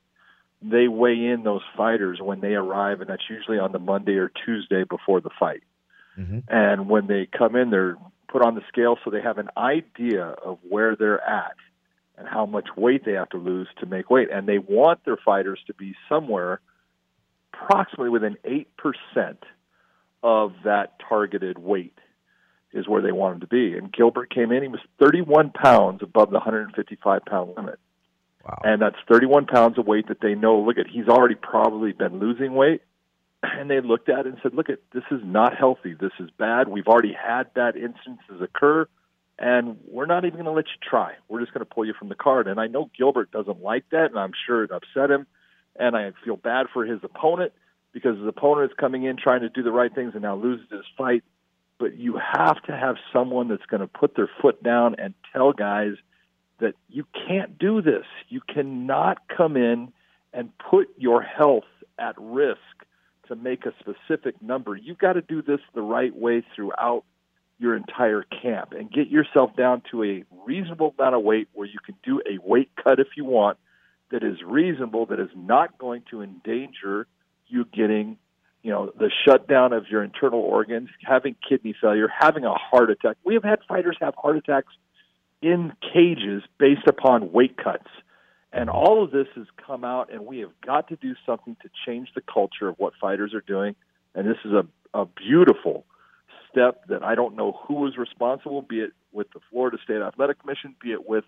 they 0.63 0.89
weigh 0.89 1.27
in 1.27 1.43
those 1.43 1.63
fighters 1.77 2.21
when 2.21 2.41
they 2.41 2.55
arrive, 2.55 3.01
and 3.01 3.09
that's 3.09 3.29
usually 3.29 3.59
on 3.59 3.73
the 3.73 3.79
Monday 3.79 4.17
or 4.17 4.31
Tuesday 4.45 4.85
before 4.85 5.21
the 5.21 5.31
fight. 5.39 5.63
Mhm. 6.19 6.43
And 6.49 6.89
when 6.89 7.07
they 7.07 7.27
come 7.27 7.57
in, 7.57 7.71
they're 7.71 7.97
put 8.29 8.43
on 8.43 8.55
the 8.55 8.63
scale 8.69 8.99
so 9.05 9.11
they 9.11 9.21
have 9.21 9.39
an 9.39 9.51
idea 9.57 10.25
of 10.25 10.59
where 10.69 10.97
they're 10.97 11.23
at 11.23 11.57
and 12.17 12.29
how 12.29 12.47
much 12.47 12.69
weight 12.77 13.05
they 13.05 13.13
have 13.13 13.29
to 13.31 13.39
lose 13.39 13.69
to 13.79 13.87
make 13.87 14.11
weight, 14.11 14.29
and 14.31 14.47
they 14.47 14.59
want 14.59 15.05
their 15.05 15.17
fighters 15.17 15.61
to 15.67 15.75
be 15.75 15.95
somewhere 16.09 16.61
approximately 17.65 18.11
within 18.11 18.37
8% 18.45 19.37
of 20.23 20.53
that 20.65 20.95
targeted 21.09 21.59
weight 21.59 21.99
is 22.73 22.89
where 22.89 23.03
they 23.03 23.13
want 23.13 23.35
him 23.35 23.41
to 23.41 23.47
be. 23.47 23.77
And 23.77 23.93
Gilbert 23.93 24.35
came 24.35 24.51
in, 24.53 24.63
he 24.63 24.69
was 24.69 24.81
31 25.01 25.51
pounds 25.51 26.01
above 26.03 26.31
the 26.31 26.35
155 26.35 27.25
pound 27.25 27.53
limit. 27.57 27.79
Wow. 28.45 28.61
And 28.65 28.83
that's 28.83 28.97
31 29.11 29.47
pounds 29.47 29.79
of 29.79 29.87
weight 29.87 30.09
that 30.09 30.21
they 30.21 30.35
know, 30.35 30.59
look 30.59 30.79
at, 30.79 30.87
he's 30.87 31.09
already 31.09 31.37
probably 31.37 31.93
been 31.93 32.19
losing 32.19 32.55
weight. 32.55 32.83
and 33.59 33.71
they 33.71 33.81
looked 33.81 34.09
at 34.09 34.21
it 34.21 34.27
and 34.27 34.39
said, 34.43 34.55
"Look, 34.55 34.71
at 34.71 34.79
this 34.93 35.05
is 35.11 35.21
not 35.25 35.57
healthy. 35.57 35.95
This 35.95 36.13
is 36.19 36.31
bad. 36.39 36.69
We've 36.69 36.87
already 36.87 37.13
had 37.13 37.53
bad 37.55 37.77
instances 37.77 38.41
occur, 38.41 38.87
and 39.39 39.77
we're 39.89 40.07
not 40.07 40.25
even 40.25 40.37
going 40.37 40.47
to 40.47 40.53
let 40.53 40.67
you 40.67 40.89
try. 40.89 41.15
We're 41.29 41.41
just 41.41 41.53
going 41.53 41.65
to 41.65 41.73
pull 41.73 41.85
you 41.85 41.95
from 41.99 42.09
the 42.09 42.15
card." 42.15 42.49
And 42.49 42.61
I 42.61 42.67
know 42.67 42.91
Gilbert 42.97 43.31
doesn't 43.31 43.63
like 43.63 43.85
that, 43.91 44.07
and 44.07 44.19
I'm 44.19 44.33
sure 44.47 44.65
it 44.65 44.71
upset 44.71 45.11
him. 45.11 45.27
And 45.77 45.97
I 45.97 46.13
feel 46.25 46.37
bad 46.37 46.67
for 46.73 46.85
his 46.85 47.01
opponent 47.03 47.53
because 47.93 48.19
his 48.19 48.27
opponent 48.27 48.71
is 48.71 48.77
coming 48.79 49.05
in 49.05 49.17
trying 49.17 49.41
to 49.41 49.49
do 49.49 49.63
the 49.63 49.73
right 49.73 49.95
things 49.95 50.13
and 50.15 50.23
now 50.23 50.37
loses 50.37 50.67
his 50.71 50.85
fight. 50.97 51.25
But 51.79 51.97
you 51.97 52.17
have 52.17 52.63
to 52.65 52.73
have 52.77 52.97
someone 53.13 53.49
that's 53.49 53.67
going 53.67 53.81
to 53.81 53.87
put 53.87 54.15
their 54.17 54.31
foot 54.41 54.63
down 54.63 54.97
and 54.99 55.15
tell 55.33 55.53
guys 55.53 55.95
that 56.61 56.75
you 56.89 57.05
can't 57.27 57.59
do 57.59 57.83
this. 57.83 58.05
You 58.29 58.41
cannot 58.49 59.19
come 59.29 59.57
in 59.57 59.93
and 60.33 60.51
put 60.59 60.89
your 60.97 61.23
health 61.23 61.65
at 61.99 62.15
risk 62.19 62.59
to 63.29 63.37
make 63.37 63.65
a 63.67 63.73
specific 63.81 64.41
number. 64.43 64.77
You've 64.77 64.99
got 64.99 65.15
to 65.15 65.23
do 65.23 65.43
this 65.43 65.61
the 65.75 65.83
right 65.83 66.15
way 66.15 66.45
throughout 66.55 67.05
your 67.59 67.77
entire 67.77 68.23
camp 68.23 68.73
and 68.73 68.91
get 68.91 69.09
yourself 69.09 69.57
down 69.57 69.83
to 69.91 70.05
a 70.05 70.25
reasonable 70.47 70.95
amount 70.99 71.15
of 71.15 71.23
weight 71.23 71.49
where 71.53 71.67
you 71.67 71.79
can 71.85 71.95
do 72.03 72.21
a 72.29 72.39
weight 72.47 72.71
cut 72.83 72.99
if 72.99 73.09
you 73.17 73.25
want 73.25 73.59
that 74.11 74.23
is 74.23 74.39
reasonable, 74.45 75.07
that 75.07 75.21
is 75.21 75.31
not 75.35 75.79
going 75.79 76.03
to 76.11 76.23
endanger 76.23 77.07
you 77.47 77.65
getting, 77.65 78.19
you 78.63 78.71
know, 78.71 78.93
the 78.99 79.11
shutdown 79.27 79.73
of 79.73 79.87
your 79.89 80.03
internal 80.03 80.41
organs, 80.41 80.89
having 81.03 81.37
kidney 81.49 81.75
failure, 81.81 82.09
having 82.09 82.45
a 82.45 82.55
heart 82.55 82.91
attack. 82.91 83.17
We 83.25 83.35
have 83.35 83.45
had 83.45 83.61
fighters 83.69 83.97
have 84.01 84.15
heart 84.17 84.37
attacks 84.37 84.73
in 85.43 85.73
cages 85.93 86.43
based 86.59 86.87
upon 86.87 87.33
weight 87.33 87.57
cuts. 87.57 87.89
And 88.53 88.71
all 88.71 89.03
of 89.03 89.11
this 89.11 89.27
has 89.35 89.47
come 89.67 89.85
out, 89.85 90.13
and 90.13 90.27
we 90.27 90.39
have 90.39 90.53
got 90.65 90.89
to 90.89 90.97
do 90.97 91.15
something 91.27 91.57
to 91.63 91.69
change 91.85 92.11
the 92.15 92.23
culture 92.23 92.69
of 92.69 92.77
what 92.79 92.93
fighters 93.01 93.35
are 93.35 93.41
doing. 93.41 93.75
And 94.15 94.29
this 94.29 94.37
is 94.45 94.53
a, 94.53 94.65
a 94.99 95.07
beautiful 95.07 95.85
step 96.51 96.87
that 96.87 97.03
I 97.03 97.17
don't 97.17 97.35
know 97.35 97.59
who 97.67 97.75
was 97.75 97.97
responsible, 97.99 98.63
be 98.63 98.81
it 98.81 98.93
with 99.13 99.27
the 99.33 99.41
Florida 99.51 99.77
State 99.83 100.01
Athletic 100.01 100.41
Commission, 100.41 100.77
be 100.81 100.93
it 100.93 101.09
with 101.09 101.25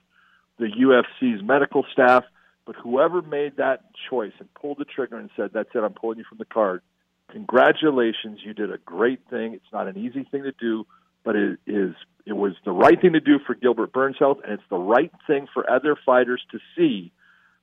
the 0.58 0.66
UFC's 0.66 1.42
medical 1.42 1.84
staff, 1.92 2.24
but 2.66 2.76
whoever 2.76 3.22
made 3.22 3.56
that 3.56 3.84
choice 4.10 4.32
and 4.38 4.52
pulled 4.54 4.78
the 4.78 4.84
trigger 4.84 5.16
and 5.16 5.30
said, 5.36 5.50
That's 5.54 5.70
it, 5.74 5.78
I'm 5.78 5.94
pulling 5.94 6.18
you 6.18 6.24
from 6.28 6.38
the 6.38 6.44
card, 6.44 6.82
congratulations, 7.30 8.40
you 8.44 8.52
did 8.52 8.72
a 8.72 8.78
great 8.78 9.20
thing. 9.30 9.54
It's 9.54 9.72
not 9.72 9.88
an 9.88 9.96
easy 9.96 10.24
thing 10.24 10.42
to 10.42 10.52
do, 10.52 10.86
but 11.24 11.36
it 11.36 11.58
is 11.66 11.94
it 12.26 12.34
was 12.34 12.54
the 12.64 12.72
right 12.72 13.00
thing 13.00 13.12
to 13.12 13.20
do 13.20 13.38
for 13.46 13.54
Gilbert 13.54 13.92
Burns' 13.92 14.16
health, 14.18 14.38
and 14.42 14.52
it's 14.52 14.68
the 14.68 14.78
right 14.78 15.12
thing 15.28 15.46
for 15.54 15.68
other 15.70 15.96
fighters 16.04 16.42
to 16.50 16.58
see. 16.76 17.12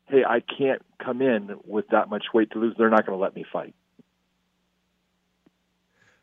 Hey, 0.06 0.24
I 0.28 0.42
can't 0.42 0.82
come 1.04 1.22
in 1.22 1.58
with 1.66 1.90
that 1.90 2.10
much 2.10 2.26
weight 2.34 2.52
to 2.52 2.60
lose. 2.60 2.76
They're 2.78 2.90
not 2.90 3.06
going 3.06 3.18
to 3.18 3.22
let 3.22 3.36
me 3.36 3.46
fight. 3.52 3.76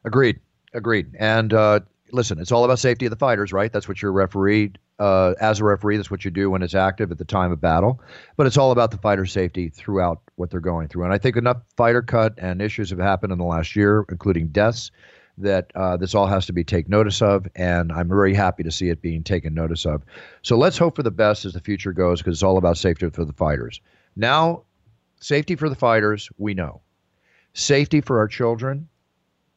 Agreed. 0.05 0.41
Agreed. 0.73 1.15
And 1.19 1.53
uh, 1.53 1.81
listen, 2.13 2.39
it's 2.39 2.53
all 2.53 2.65
about 2.65 2.79
safety 2.79 3.07
of 3.07 3.11
the 3.11 3.17
fighters, 3.17 3.53
right? 3.53 3.73
That's 3.73 3.89
what 3.89 4.03
your 4.03 4.13
referee, 4.13 4.73
uh, 4.99 5.35
as 5.41 5.61
a 5.61 5.65
referee, 5.65 5.97
that's 5.97 6.11
what 6.11 6.25
you 6.25 6.31
do 6.31 6.51
when 6.51 6.63
it's 6.63 6.75
active 6.75 7.11
at 7.11 7.19
the 7.19 7.25
time 7.25 7.53
of 7.53 7.61
battle. 7.61 8.03
But 8.37 8.47
it's 8.47 8.57
all 8.57 8.71
about 8.71 8.91
the 8.91 8.99
fighter 8.99 9.27
safety 9.27 9.69
throughout 9.69 10.21
what 10.37 10.51
they're 10.51 10.61
going 10.61 10.89
through. 10.89 11.05
And 11.05 11.13
I 11.13 11.19
think 11.19 11.37
enough 11.37 11.59
fighter 11.77 12.03
cut 12.03 12.35
and 12.39 12.63
issues 12.63 12.91
have 12.91 12.99
happened 12.99 13.33
in 13.33 13.39
the 13.39 13.45
last 13.45 13.77
year, 13.77 14.05
including 14.09 14.49
deaths, 14.49 14.91
that 15.39 15.71
uh, 15.75 15.97
this 15.97 16.15
all 16.15 16.27
has 16.27 16.47
to 16.47 16.53
be 16.53 16.65
taken 16.65 16.91
notice 16.91 17.23
of, 17.23 17.47
and 17.57 17.93
I'm 17.93 18.09
very 18.09 18.35
happy 18.35 18.63
to 18.63 18.71
see 18.71 18.91
it 18.91 19.01
being 19.01 19.23
taken 19.23 19.55
notice 19.55 19.87
of. 19.87 20.03
So 20.43 20.59
let's 20.59 20.77
hope 20.77 20.97
for 20.97 21.03
the 21.03 21.11
best 21.11 21.45
as 21.45 21.55
the 21.55 21.61
future 21.61 21.93
goes, 21.93 22.21
because 22.21 22.37
it's 22.37 22.43
all 22.43 22.59
about 22.59 22.77
safety 22.77 23.09
for 23.11 23.25
the 23.25 23.33
fighters. 23.33 23.81
Now, 24.17 24.65
safety 25.21 25.57
for 25.57 25.69
the 25.69 25.75
fighters, 25.75 26.29
we 26.39 26.55
know. 26.55 26.83
Safety 27.55 28.01
for 28.01 28.19
our 28.19 28.29
children, 28.29 28.89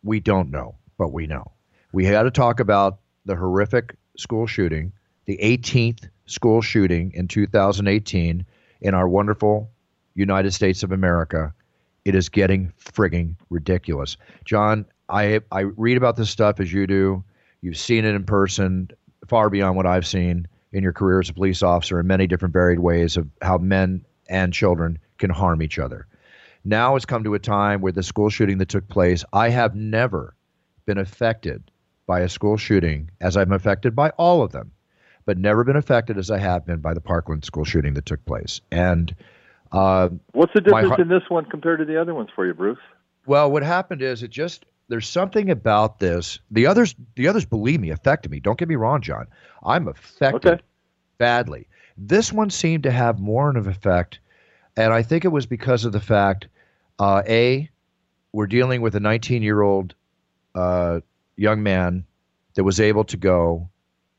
we 0.03 0.19
don't 0.19 0.51
know, 0.51 0.75
but 0.97 1.11
we 1.11 1.27
know. 1.27 1.52
We 1.93 2.05
had 2.05 2.23
to 2.23 2.31
talk 2.31 2.59
about 2.59 2.97
the 3.25 3.35
horrific 3.35 3.95
school 4.17 4.47
shooting, 4.47 4.91
the 5.25 5.37
18th 5.37 6.09
school 6.25 6.59
shooting 6.59 7.11
in 7.13 7.27
2018 7.27 8.43
in 8.81 8.93
our 8.95 9.07
wonderful 9.07 9.69
United 10.15 10.53
States 10.53 10.81
of 10.81 10.91
America. 10.91 11.53
It 12.03 12.15
is 12.15 12.29
getting 12.29 12.73
frigging 12.83 13.35
ridiculous. 13.51 14.17
John, 14.43 14.85
I 15.07 15.41
I 15.51 15.61
read 15.61 15.95
about 15.95 16.15
this 16.15 16.31
stuff 16.31 16.59
as 16.59 16.73
you 16.73 16.87
do. 16.87 17.23
You've 17.61 17.77
seen 17.77 18.05
it 18.05 18.15
in 18.15 18.23
person, 18.23 18.89
far 19.27 19.51
beyond 19.51 19.77
what 19.77 19.85
I've 19.85 20.07
seen 20.07 20.47
in 20.71 20.81
your 20.81 20.93
career 20.93 21.19
as 21.19 21.29
a 21.29 21.33
police 21.33 21.61
officer 21.61 21.99
in 21.99 22.07
many 22.07 22.25
different 22.25 22.53
varied 22.53 22.79
ways 22.79 23.17
of 23.17 23.29
how 23.43 23.59
men 23.59 24.03
and 24.27 24.51
children 24.51 24.97
can 25.19 25.29
harm 25.29 25.61
each 25.61 25.77
other. 25.77 26.07
Now 26.65 26.95
it's 26.95 27.05
come 27.05 27.23
to 27.23 27.35
a 27.35 27.39
time 27.39 27.81
where 27.81 27.91
the 27.91 28.01
school 28.01 28.31
shooting 28.31 28.57
that 28.57 28.69
took 28.69 28.87
place, 28.87 29.23
I 29.31 29.49
have 29.49 29.75
never 29.75 30.35
been 30.87 30.97
affected 30.97 31.69
by 32.05 32.21
a 32.21 32.29
school 32.29 32.57
shooting 32.57 33.09
as 33.21 33.37
I'm 33.37 33.51
affected 33.51 33.95
by 33.95 34.09
all 34.11 34.41
of 34.41 34.51
them, 34.51 34.71
but 35.25 35.37
never 35.37 35.63
been 35.63 35.75
affected 35.75 36.17
as 36.17 36.29
I 36.29 36.39
have 36.39 36.65
been 36.65 36.79
by 36.79 36.93
the 36.93 37.01
Parkland 37.01 37.45
school 37.45 37.63
shooting 37.63 37.93
that 37.93 38.05
took 38.05 38.23
place. 38.25 38.61
And 38.71 39.15
uh, 39.71 40.09
what's 40.33 40.53
the 40.53 40.61
difference 40.61 40.99
in 40.99 41.07
this 41.07 41.23
one 41.29 41.45
compared 41.45 41.79
to 41.79 41.85
the 41.85 41.99
other 41.99 42.13
ones 42.13 42.29
for 42.35 42.45
you, 42.45 42.53
Bruce? 42.53 42.77
Well, 43.25 43.51
what 43.51 43.63
happened 43.63 44.01
is 44.01 44.21
it 44.21 44.31
just 44.31 44.65
there's 44.89 45.07
something 45.07 45.49
about 45.49 45.99
this. 45.99 46.39
The 46.51 46.67
others, 46.67 46.93
the 47.15 47.27
others, 47.27 47.45
believe 47.45 47.79
me, 47.79 47.89
affected 47.89 48.31
me. 48.31 48.39
Don't 48.39 48.59
get 48.59 48.67
me 48.67 48.75
wrong, 48.75 49.01
John. 49.01 49.27
I'm 49.63 49.87
affected 49.87 50.53
okay. 50.53 50.63
badly. 51.17 51.67
This 51.97 52.33
one 52.33 52.49
seemed 52.49 52.83
to 52.83 52.91
have 52.91 53.19
more 53.19 53.49
of 53.49 53.55
an 53.55 53.71
effect, 53.71 54.19
and 54.75 54.91
I 54.91 55.03
think 55.03 55.25
it 55.25 55.29
was 55.29 55.45
because 55.45 55.85
of 55.85 55.93
the 55.93 55.99
fact, 55.99 56.47
uh, 56.99 57.23
a, 57.27 57.69
we're 58.33 58.47
dealing 58.47 58.81
with 58.81 58.95
a 58.95 58.99
19 58.99 59.41
year 59.41 59.61
old 59.61 59.95
uh, 60.53 60.99
young 61.35 61.63
man 61.63 62.05
that 62.55 62.63
was 62.63 62.79
able 62.79 63.03
to 63.05 63.17
go 63.17 63.69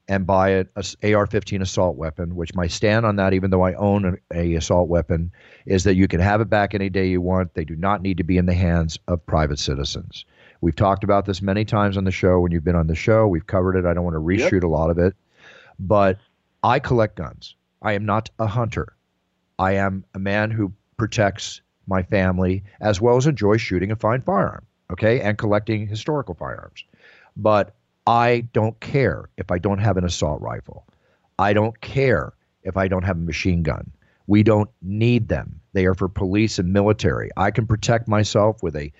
and 0.06 0.26
buy 0.26 0.50
an 0.50 0.68
AR-15 0.76 1.62
assault 1.62 1.96
weapon, 1.96 2.36
which 2.36 2.54
my 2.54 2.66
stand 2.66 3.06
on 3.06 3.16
that, 3.16 3.32
even 3.32 3.50
though 3.50 3.62
I 3.62 3.72
own 3.74 4.04
an 4.04 4.18
a 4.34 4.54
assault 4.54 4.88
weapon, 4.88 5.32
is 5.64 5.84
that 5.84 5.94
you 5.94 6.08
can 6.08 6.20
have 6.20 6.40
it 6.40 6.50
back 6.50 6.74
any 6.74 6.90
day 6.90 7.06
you 7.06 7.20
want. 7.20 7.54
They 7.54 7.64
do 7.64 7.76
not 7.76 8.02
need 8.02 8.18
to 8.18 8.24
be 8.24 8.36
in 8.36 8.46
the 8.46 8.54
hands 8.54 8.98
of 9.08 9.24
private 9.24 9.58
citizens. 9.58 10.26
We've 10.60 10.76
talked 10.76 11.04
about 11.04 11.24
this 11.24 11.40
many 11.40 11.64
times 11.64 11.96
on 11.96 12.04
the 12.04 12.10
show 12.10 12.40
when 12.40 12.52
you've 12.52 12.64
been 12.64 12.76
on 12.76 12.86
the 12.86 12.94
show. 12.94 13.26
We've 13.26 13.46
covered 13.46 13.76
it. 13.76 13.86
I 13.86 13.94
don't 13.94 14.04
want 14.04 14.14
to 14.14 14.20
reshoot 14.20 14.52
yep. 14.52 14.62
a 14.64 14.68
lot 14.68 14.90
of 14.90 14.98
it. 14.98 15.14
But 15.78 16.18
I 16.62 16.78
collect 16.78 17.16
guns. 17.16 17.54
I 17.82 17.92
am 17.92 18.04
not 18.04 18.30
a 18.38 18.46
hunter. 18.46 18.94
I 19.58 19.72
am 19.72 20.04
a 20.14 20.18
man 20.18 20.50
who 20.50 20.72
protects 20.96 21.60
my 21.86 22.02
family 22.02 22.64
as 22.80 23.00
well 23.00 23.16
as 23.16 23.26
enjoys 23.26 23.60
shooting 23.60 23.90
a 23.90 23.96
fine 23.96 24.22
firearm, 24.22 24.64
okay, 24.90 25.20
and 25.20 25.36
collecting 25.36 25.86
historical 25.86 26.34
firearms. 26.34 26.84
But 27.36 27.74
I 28.06 28.48
don't 28.52 28.78
care 28.80 29.28
if 29.36 29.50
I 29.50 29.58
don't 29.58 29.78
have 29.78 29.96
an 29.96 30.04
assault 30.04 30.40
rifle. 30.40 30.86
I 31.38 31.52
don't 31.52 31.80
care 31.80 32.34
if 32.62 32.76
I 32.76 32.88
don't 32.88 33.02
have 33.04 33.16
a 33.16 33.20
machine 33.20 33.62
gun. 33.62 33.90
We 34.26 34.42
don't 34.42 34.70
need 34.82 35.28
them. 35.28 35.60
They 35.72 35.86
are 35.86 35.94
for 35.94 36.08
police 36.08 36.58
and 36.58 36.72
military. 36.72 37.30
I 37.36 37.50
can 37.50 37.66
protect 37.66 38.08
myself 38.08 38.62
with 38.62 38.76
a 38.76 38.92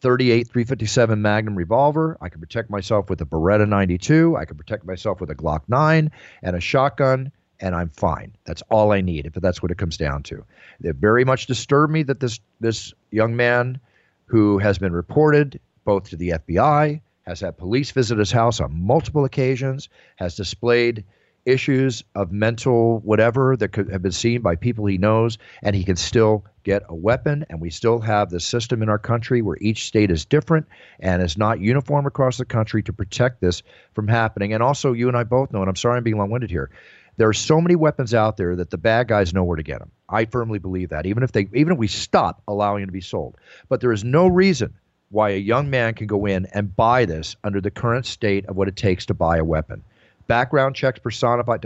38 0.00 0.48
357 0.48 1.22
Magnum 1.22 1.54
revolver. 1.54 2.18
I 2.20 2.28
can 2.28 2.40
protect 2.40 2.68
myself 2.68 3.08
with 3.08 3.22
a 3.22 3.24
Beretta 3.24 3.66
92. 3.66 4.36
I 4.36 4.44
can 4.44 4.56
protect 4.56 4.84
myself 4.84 5.20
with 5.20 5.30
a 5.30 5.34
Glock 5.34 5.62
9 5.68 6.10
and 6.42 6.56
a 6.56 6.60
shotgun, 6.60 7.32
and 7.60 7.74
I'm 7.74 7.88
fine. 7.88 8.36
That's 8.44 8.62
all 8.70 8.92
I 8.92 9.00
need, 9.00 9.24
if 9.24 9.32
that's 9.34 9.62
what 9.62 9.70
it 9.70 9.78
comes 9.78 9.96
down 9.96 10.22
to. 10.24 10.44
It 10.82 10.96
very 10.96 11.24
much 11.24 11.46
disturbed 11.46 11.90
me 11.90 12.02
that 12.02 12.20
this 12.20 12.38
this 12.60 12.92
young 13.12 13.34
man, 13.34 13.80
who 14.26 14.58
has 14.58 14.76
been 14.76 14.92
reported 14.92 15.58
both 15.86 16.10
to 16.10 16.16
the 16.16 16.30
FBI, 16.30 17.00
has 17.24 17.40
had 17.40 17.58
police 17.58 17.90
visit 17.90 18.18
his 18.18 18.32
house 18.32 18.60
on 18.60 18.80
multiple 18.86 19.24
occasions, 19.24 19.88
has 20.16 20.36
displayed 20.36 21.04
issues 21.46 22.04
of 22.14 22.32
mental 22.32 23.00
whatever 23.00 23.56
that 23.56 23.68
could 23.68 23.90
have 23.90 24.02
been 24.02 24.12
seen 24.12 24.40
by 24.40 24.56
people 24.56 24.86
he 24.86 24.98
knows, 24.98 25.38
and 25.62 25.76
he 25.76 25.84
can 25.84 25.96
still 25.96 26.44
get 26.62 26.82
a 26.88 26.94
weapon. 26.94 27.44
And 27.50 27.60
we 27.60 27.70
still 27.70 28.00
have 28.00 28.30
the 28.30 28.40
system 28.40 28.82
in 28.82 28.88
our 28.88 28.98
country 28.98 29.42
where 29.42 29.58
each 29.60 29.86
state 29.86 30.10
is 30.10 30.24
different 30.24 30.66
and 31.00 31.22
is 31.22 31.36
not 31.36 31.60
uniform 31.60 32.06
across 32.06 32.38
the 32.38 32.44
country 32.44 32.82
to 32.84 32.92
protect 32.92 33.40
this 33.40 33.62
from 33.94 34.08
happening. 34.08 34.54
And 34.54 34.62
also, 34.62 34.92
you 34.92 35.08
and 35.08 35.16
I 35.16 35.24
both 35.24 35.52
know, 35.52 35.60
and 35.60 35.68
I'm 35.68 35.76
sorry 35.76 35.98
I'm 35.98 36.04
being 36.04 36.18
long 36.18 36.30
winded 36.30 36.50
here. 36.50 36.70
There 37.16 37.28
are 37.28 37.34
so 37.34 37.60
many 37.60 37.76
weapons 37.76 38.12
out 38.12 38.36
there 38.36 38.56
that 38.56 38.70
the 38.70 38.78
bad 38.78 39.06
guys 39.06 39.32
know 39.32 39.44
where 39.44 39.56
to 39.56 39.62
get 39.62 39.78
them. 39.78 39.92
I 40.08 40.24
firmly 40.24 40.58
believe 40.58 40.88
that, 40.88 41.06
even 41.06 41.22
if 41.22 41.30
they, 41.30 41.48
even 41.54 41.74
if 41.74 41.78
we 41.78 41.86
stop 41.86 42.42
allowing 42.48 42.82
them 42.82 42.88
to 42.88 42.92
be 42.92 43.00
sold. 43.00 43.36
But 43.68 43.80
there 43.80 43.92
is 43.92 44.02
no 44.02 44.26
reason 44.26 44.74
why 45.14 45.30
a 45.30 45.38
young 45.38 45.70
man 45.70 45.94
can 45.94 46.06
go 46.06 46.26
in 46.26 46.46
and 46.52 46.74
buy 46.74 47.04
this 47.04 47.36
under 47.44 47.60
the 47.60 47.70
current 47.70 48.04
state 48.04 48.44
of 48.46 48.56
what 48.56 48.68
it 48.68 48.76
takes 48.76 49.06
to 49.06 49.14
buy 49.14 49.38
a 49.38 49.44
weapon 49.44 49.82
background 50.26 50.74
checks 50.74 50.98
personified, 50.98 51.64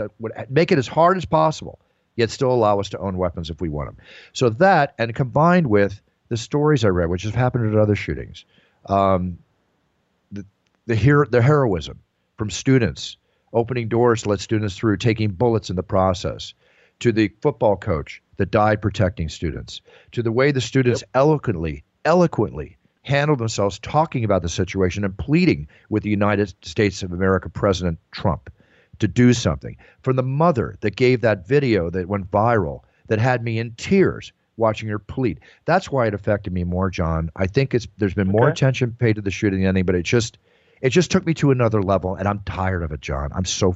make 0.49 0.71
it 0.71 0.77
as 0.77 0.87
hard 0.87 1.17
as 1.17 1.25
possible, 1.25 1.79
yet 2.15 2.29
still 2.29 2.51
allow 2.51 2.79
us 2.79 2.89
to 2.89 2.99
own 2.99 3.17
weapons 3.17 3.49
if 3.49 3.61
we 3.61 3.69
want 3.69 3.89
them. 3.89 4.05
So 4.33 4.49
that, 4.49 4.95
and 4.97 5.13
combined 5.15 5.67
with 5.67 6.01
the 6.29 6.37
stories 6.37 6.83
I 6.83 6.89
read, 6.89 7.09
which 7.09 7.23
have 7.23 7.35
happened 7.35 7.73
at 7.73 7.79
other 7.79 7.95
shootings, 7.95 8.45
um, 8.85 9.39
the 10.31 10.45
the, 10.85 10.95
hero, 10.95 11.25
the 11.25 11.41
heroism 11.41 11.99
from 12.37 12.49
students 12.49 13.17
opening 13.51 13.87
doors 13.87 14.23
to 14.23 14.29
let 14.29 14.39
students 14.39 14.75
through, 14.75 14.97
taking 14.97 15.31
bullets 15.31 15.69
in 15.69 15.75
the 15.75 15.83
process, 15.83 16.53
to 16.99 17.11
the 17.11 17.31
football 17.41 17.75
coach 17.75 18.21
that 18.37 18.51
died 18.51 18.81
protecting 18.81 19.27
students, 19.27 19.81
to 20.11 20.21
the 20.21 20.31
way 20.31 20.51
the 20.51 20.61
students 20.61 21.01
yep. 21.01 21.09
eloquently, 21.15 21.83
eloquently 22.05 22.77
handle 23.09 23.35
themselves 23.35 23.79
talking 23.79 24.23
about 24.23 24.41
the 24.41 24.49
situation 24.49 25.03
and 25.03 25.17
pleading 25.17 25.67
with 25.89 26.03
the 26.03 26.09
United 26.09 26.53
States 26.63 27.03
of 27.03 27.11
America 27.11 27.49
President 27.49 27.97
Trump 28.11 28.49
to 28.99 29.07
do 29.07 29.33
something. 29.33 29.75
From 30.01 30.15
the 30.15 30.23
mother 30.23 30.77
that 30.81 30.95
gave 30.95 31.21
that 31.21 31.47
video 31.47 31.89
that 31.89 32.07
went 32.07 32.29
viral 32.29 32.81
that 33.07 33.19
had 33.19 33.43
me 33.43 33.57
in 33.57 33.73
tears 33.77 34.31
watching 34.57 34.89
her 34.89 34.99
plead. 34.99 35.39
That's 35.65 35.89
why 35.89 36.05
it 36.05 36.13
affected 36.13 36.53
me 36.53 36.63
more, 36.63 36.89
John. 36.89 37.31
I 37.35 37.47
think 37.47 37.73
it's 37.73 37.87
there's 37.97 38.13
been 38.13 38.27
more 38.27 38.45
Okay. 38.45 38.51
attention 38.51 38.95
paid 38.99 39.15
to 39.15 39.21
the 39.21 39.31
shooting 39.31 39.61
than 39.61 39.69
anything, 39.69 39.85
but 39.85 39.95
it 39.95 40.03
just 40.03 40.37
it 40.81 40.89
just 40.89 41.09
took 41.11 41.25
me 41.25 41.33
to 41.35 41.51
another 41.51 41.81
level 41.81 42.15
and 42.15 42.27
I'm 42.27 42.41
tired 42.45 42.83
of 42.83 42.91
it, 42.91 43.01
John. 43.01 43.31
I'm 43.33 43.45
so 43.45 43.73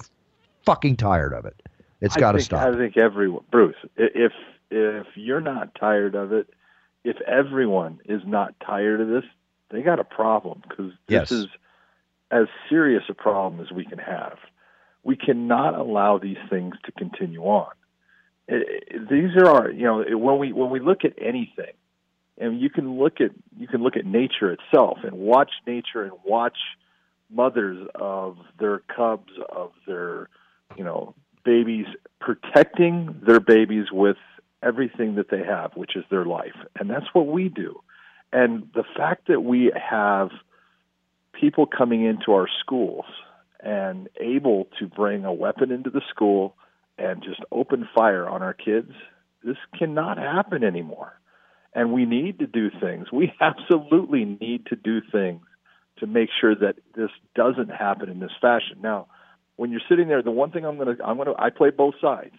fucking 0.66 0.98
tired 0.98 1.34
of 1.34 1.46
it. 1.46 1.56
It's 2.02 2.18
got 2.18 2.34
to 2.34 2.42
stop. 2.42 2.68
I 2.68 2.78
think 2.78 2.98
everyone, 2.98 3.44
Bruce, 3.50 3.78
if 3.98 4.34
if 4.70 5.08
you're 5.16 5.42
not 5.42 5.74
tired 5.76 6.16
of 6.16 6.34
it, 6.34 6.50
if 7.04 7.20
everyone 7.22 8.00
is 8.06 8.22
not 8.26 8.56
tired 8.66 9.02
of 9.02 9.08
this, 9.08 9.26
they 9.70 9.82
got 9.82 10.00
a 10.00 10.04
problem 10.04 10.62
because 10.68 10.92
Yes. 11.08 11.30
this 11.30 11.40
is 11.40 11.48
as 12.32 12.48
serious 12.70 13.04
a 13.10 13.14
problem 13.14 13.62
as 13.62 13.72
we 13.72 13.86
can 13.86 14.00
have. 14.00 14.38
We 15.04 15.16
cannot 15.16 15.76
allow 15.76 16.18
these 16.18 16.38
things 16.50 16.76
to 16.86 16.92
continue 16.94 17.42
on. 17.44 17.72
I- 18.50 18.56
I- 18.56 18.98
These 19.10 19.36
are 19.38 19.48
our, 19.48 19.72
you 19.72 19.84
know, 19.84 20.18
when 20.18 20.38
we 20.40 20.52
when 20.54 20.70
we 20.70 20.80
look 20.80 21.06
at 21.06 21.14
anything, 21.18 21.74
and 22.38 22.60
you 22.60 22.70
can 22.70 22.98
look 22.98 23.22
at 23.22 23.32
you 23.58 23.68
can 23.68 23.84
look 23.84 23.96
at 23.98 24.06
nature 24.06 24.52
itself 24.52 25.00
and 25.04 25.14
watch 25.14 25.52
nature 25.68 26.04
and 26.04 26.14
watch 26.26 26.58
mothers 27.30 27.88
of 27.96 28.38
their 28.60 28.80
cubs 28.80 29.32
of 29.50 29.72
their 29.88 30.30
you 30.78 30.84
know 30.84 31.14
babies 31.44 31.88
protecting 32.20 33.20
their 33.26 33.40
babies 33.40 33.92
with 33.92 34.18
everything 34.64 35.16
that 35.16 35.30
they 35.30 35.44
have 35.44 35.72
which 35.76 35.96
is 35.96 36.04
their 36.10 36.26
life 36.26 36.56
and 36.80 36.90
that's 36.90 37.06
what 37.14 37.28
we 37.28 37.50
do 37.50 37.80
and 38.32 38.68
the 38.74 38.84
fact 38.96 39.28
that 39.28 39.42
we 39.42 39.72
have 39.76 40.30
people 41.40 41.66
coming 41.66 42.04
into 42.06 42.34
our 42.34 42.48
schools 42.62 43.06
and 43.60 44.10
able 44.20 44.68
to 44.80 44.88
bring 44.88 45.26
a 45.26 45.34
weapon 45.34 45.72
into 45.72 45.90
the 45.90 46.02
school 46.10 46.56
and 46.98 47.24
just 47.24 47.42
open 47.52 47.88
fire 47.96 48.28
on 48.28 48.42
our 48.42 48.54
kids 48.54 48.92
this 49.44 49.58
cannot 49.78 50.18
happen 50.18 50.64
anymore 50.64 51.14
and 51.74 51.92
we 51.92 52.06
need 52.06 52.40
to 52.40 52.48
do 52.48 52.70
things 52.80 53.12
we 53.12 53.34
absolutely 53.42 54.26
need 54.26 54.66
to 54.68 54.76
do 54.76 55.02
things 55.12 55.42
to 55.98 56.08
make 56.08 56.30
sure 56.40 56.56
that 56.56 56.76
this 56.96 57.10
doesn't 57.36 57.70
happen 57.70 58.10
in 58.10 58.20
this 58.20 58.32
fashion. 58.42 58.78
Now, 58.82 59.08
when 59.56 59.72
you're 59.72 59.82
sitting 59.88 60.08
there, 60.08 60.22
the 60.22 60.32
one 60.32 60.52
thing 60.52 60.66
I'm 60.66 60.78
going 60.78 60.98
to 60.98 61.04
I'm 61.04 61.18
going 61.18 61.28
to 61.28 61.36
I 61.38 61.50
play 61.50 61.70
both 61.70 61.96
sides. 62.02 62.36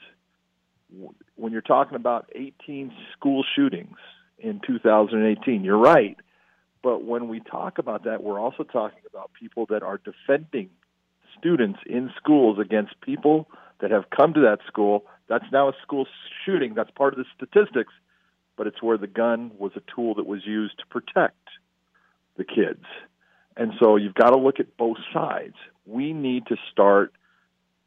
When 1.36 1.52
you're 1.52 1.62
talking 1.62 1.96
about 1.96 2.30
18 2.34 2.92
school 3.12 3.44
shootings 3.54 3.96
in 4.38 4.60
2018, 4.66 5.64
you're 5.64 5.78
right. 5.78 6.16
But 6.82 7.04
when 7.04 7.28
we 7.28 7.40
talk 7.40 7.78
about 7.78 8.04
that, 8.04 8.22
we're 8.22 8.38
also 8.38 8.62
talking 8.62 9.00
about 9.08 9.30
people 9.38 9.66
that 9.70 9.82
are 9.82 9.98
defending 9.98 10.70
students 11.38 11.78
in 11.86 12.10
schools 12.16 12.58
against 12.58 13.00
people 13.00 13.48
that 13.80 13.90
have 13.90 14.04
come 14.10 14.34
to 14.34 14.40
that 14.40 14.58
school. 14.66 15.06
That's 15.28 15.44
now 15.50 15.68
a 15.68 15.72
school 15.82 16.06
shooting. 16.44 16.74
That's 16.74 16.90
part 16.90 17.14
of 17.14 17.18
the 17.18 17.24
statistics, 17.34 17.92
but 18.56 18.66
it's 18.66 18.82
where 18.82 18.98
the 18.98 19.06
gun 19.06 19.50
was 19.58 19.72
a 19.76 19.82
tool 19.94 20.14
that 20.16 20.26
was 20.26 20.40
used 20.44 20.78
to 20.78 20.86
protect 20.86 21.48
the 22.36 22.44
kids. 22.44 22.84
And 23.56 23.72
so 23.80 23.96
you've 23.96 24.14
got 24.14 24.30
to 24.30 24.38
look 24.38 24.60
at 24.60 24.76
both 24.76 24.98
sides. 25.12 25.54
We 25.86 26.12
need 26.12 26.46
to 26.46 26.56
start 26.70 27.12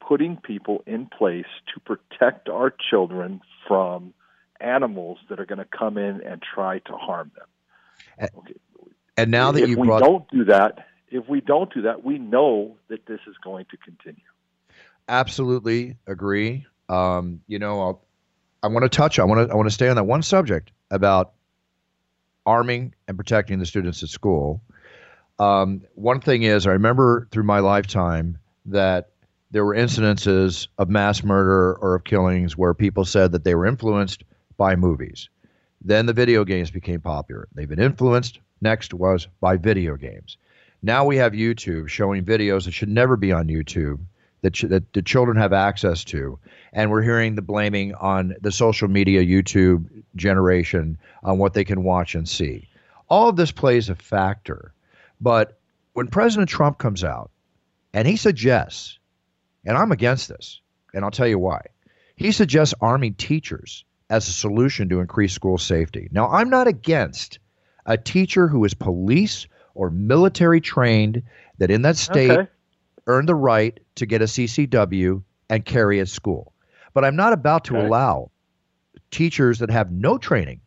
putting 0.07 0.37
people 0.37 0.83
in 0.85 1.07
place 1.07 1.45
to 1.73 1.79
protect 1.81 2.49
our 2.49 2.73
children 2.89 3.41
from 3.67 4.13
animals 4.59 5.17
that 5.29 5.39
are 5.39 5.45
going 5.45 5.59
to 5.59 5.65
come 5.65 5.97
in 5.97 6.21
and 6.21 6.41
try 6.41 6.79
to 6.79 6.93
harm 6.93 7.31
them. 7.35 8.29
Okay. 8.37 8.53
And 9.17 9.31
now 9.31 9.51
that 9.51 9.63
if 9.63 9.69
you 9.69 9.79
we 9.79 9.87
brought 9.87 9.99
don't 9.99 10.29
do 10.29 10.45
that, 10.45 10.87
if 11.09 11.27
we 11.27 11.41
don't 11.41 11.73
do 11.73 11.81
that, 11.83 12.03
we 12.03 12.17
know 12.17 12.77
that 12.89 13.05
this 13.05 13.19
is 13.27 13.35
going 13.43 13.65
to 13.71 13.77
continue. 13.77 14.21
absolutely 15.09 15.97
agree. 16.05 16.65
Um, 16.89 17.41
you 17.47 17.59
know, 17.59 17.81
I'll, 17.81 18.01
I 18.63 18.67
want 18.67 18.83
to 18.83 18.89
touch. 18.89 19.19
I 19.19 19.23
want 19.23 19.47
to. 19.47 19.53
I 19.53 19.55
want 19.55 19.67
to 19.67 19.73
stay 19.73 19.87
on 19.89 19.95
that 19.95 20.05
one 20.05 20.21
subject 20.21 20.71
about 20.89 21.33
arming 22.45 22.93
and 23.07 23.17
protecting 23.17 23.59
the 23.59 23.65
students 23.65 24.03
at 24.03 24.09
school. 24.09 24.61
Um, 25.39 25.81
one 25.95 26.21
thing 26.21 26.43
is, 26.43 26.65
I 26.65 26.71
remember 26.71 27.27
through 27.31 27.43
my 27.43 27.59
lifetime 27.59 28.39
that 28.65 29.11
there 29.51 29.65
were 29.65 29.75
incidences 29.75 30.67
of 30.77 30.89
mass 30.89 31.23
murder 31.23 31.75
or 31.75 31.95
of 31.95 32.03
killings 32.03 32.57
where 32.57 32.73
people 32.73 33.05
said 33.05 33.31
that 33.31 33.43
they 33.43 33.55
were 33.55 33.65
influenced 33.65 34.23
by 34.57 34.75
movies. 34.75 35.29
Then 35.81 36.05
the 36.05 36.13
video 36.13 36.43
games 36.43 36.71
became 36.71 36.99
popular. 36.99 37.47
They've 37.53 37.69
been 37.69 37.79
influenced. 37.79 38.39
Next 38.61 38.93
was 38.93 39.27
by 39.39 39.57
video 39.57 39.95
games. 39.95 40.37
Now 40.81 41.05
we 41.05 41.17
have 41.17 41.33
YouTube 41.33 41.87
showing 41.87 42.25
videos 42.25 42.65
that 42.65 42.73
should 42.73 42.89
never 42.89 43.15
be 43.15 43.31
on 43.31 43.47
YouTube 43.47 43.99
that, 44.41 44.53
ch- 44.53 44.63
that 44.63 44.93
the 44.93 45.01
children 45.01 45.37
have 45.37 45.53
access 45.53 46.03
to. 46.05 46.39
And 46.73 46.91
we're 46.91 47.01
hearing 47.01 47.35
the 47.35 47.41
blaming 47.41 47.93
on 47.95 48.35
the 48.41 48.51
social 48.51 48.87
media 48.87 49.23
YouTube 49.23 49.87
generation 50.15 50.97
on 51.23 51.37
what 51.37 51.53
they 51.53 51.63
can 51.63 51.83
watch 51.83 52.15
and 52.15 52.27
see. 52.27 52.67
All 53.09 53.29
of 53.29 53.35
this 53.35 53.51
plays 53.51 53.89
a 53.89 53.95
factor. 53.95 54.73
But 55.21 55.57
when 55.93 56.07
President 56.07 56.49
Trump 56.49 56.77
comes 56.77 57.03
out 57.03 57.31
and 57.93 58.07
he 58.07 58.17
suggests, 58.17 58.99
and 59.67 59.77
I'm 59.77 59.91
against 59.91 60.29
this, 60.29 60.61
and 60.93 61.03
I'll 61.05 61.11
tell 61.11 61.27
you 61.27 61.37
why, 61.37 61.61
he 62.15 62.31
suggests 62.31 62.73
arming 62.81 63.13
teachers 63.15 63.83
as 64.09 64.27
a 64.27 64.31
solution 64.31 64.87
to 64.89 65.01
increase 65.01 65.33
school 65.33 65.57
safety. 65.57 66.07
Now, 66.11 66.29
I'm 66.29 66.49
not 66.49 66.67
against 66.67 67.37
a 67.85 67.97
teacher 67.97 68.47
who 68.47 68.63
is 68.63 68.73
police 68.73 69.45
or 69.75 69.91
military 69.91 70.61
trained 70.61 71.21
that 71.59 71.69
in 71.69 71.81
that 71.83 71.97
state 71.97 72.31
Okay. 72.31 72.47
earned 73.05 73.27
the 73.29 73.35
right 73.35 73.77
to 73.95 74.05
get 74.05 74.21
a 74.21 74.25
CCW 74.27 75.21
and 75.49 75.65
carry 75.65 75.99
at 75.99 76.07
school. 76.07 76.53
But 76.93 77.03
I'm 77.05 77.15
not 77.17 77.33
about 77.33 77.65
to 77.65 77.77
Okay. 77.77 77.85
allow 77.85 78.31
teachers 79.11 79.59
that 79.59 79.69
have 79.69 79.91
no 79.91 80.17
training 80.17 80.61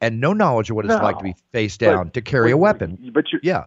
and 0.00 0.20
no 0.20 0.32
knowledge 0.32 0.70
of 0.70 0.76
what 0.76 0.84
it's 0.84 0.94
like 0.94 1.18
to 1.18 1.24
be 1.24 1.30
No. 1.30 1.34
face 1.52 1.76
But- 1.76 1.86
down 1.86 2.10
to 2.10 2.20
carry 2.22 2.52
a 2.52 2.56
weapon. 2.56 2.98
But 3.12 3.32
you 3.32 3.40
yeah, 3.42 3.64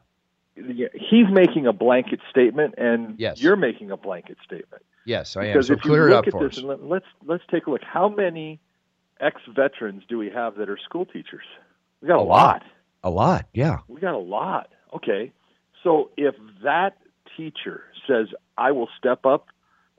he's 0.55 1.27
making 1.31 1.67
a 1.67 1.73
blanket 1.73 2.19
statement, 2.29 2.75
and 2.77 3.19
Yes. 3.19 3.41
you're 3.41 3.55
making 3.55 3.91
a 3.91 3.97
blanket 3.97 4.37
statement. 4.43 4.83
yes, 5.05 5.35
I 5.35 5.45
am. 5.45 5.53
Because 5.53 5.67
So 5.67 5.73
if 5.73 5.83
you 5.85 5.91
clear 5.91 6.07
it 6.07 6.11
look 6.11 6.19
up 6.19 6.27
at 6.27 6.31
for 6.31 6.43
this, 6.47 6.57
us. 6.57 6.63
and 6.63 6.89
let's 6.89 7.05
let's 7.25 7.43
take 7.51 7.67
a 7.67 7.71
look. 7.71 7.83
How 7.83 8.07
many 8.09 8.59
ex-veterans 9.19 10.03
do 10.07 10.17
we 10.17 10.29
have 10.29 10.55
that 10.55 10.69
are 10.69 10.77
school 10.77 11.05
teachers? 11.05 11.45
We 12.01 12.07
got 12.07 12.17
a, 12.17 12.21
A 12.21 12.23
lot. 12.23 12.27
lot. 12.27 12.63
A 13.03 13.09
lot, 13.09 13.45
yeah. 13.53 13.79
We 13.87 14.01
got 14.01 14.15
a 14.15 14.17
lot. 14.17 14.69
Okay, 14.93 15.31
so 15.83 16.09
if 16.17 16.35
that 16.63 16.97
teacher 17.37 17.83
says, 18.07 18.27
"I 18.57 18.71
will 18.71 18.89
step 18.97 19.25
up, 19.25 19.47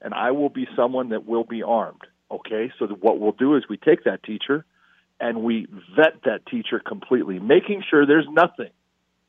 and 0.03 0.13
I 0.15 0.31
will 0.33 0.49
be 0.49 0.67
someone 0.75 1.11
that 1.11 1.25
will 1.27 1.45
be 1.45 1.63
armed," 1.63 2.03
okay, 2.31 2.73
so 2.79 2.87
what 2.87 3.21
we'll 3.21 3.33
do 3.33 3.55
is 3.57 3.69
we 3.69 3.77
take 3.77 4.05
that 4.05 4.23
teacher 4.23 4.65
and 5.21 5.43
we 5.43 5.67
vet 5.95 6.23
that 6.25 6.45
teacher 6.47 6.79
completely, 6.81 7.39
making 7.39 7.83
sure 7.89 8.05
there's 8.07 8.29
nothing 8.31 8.71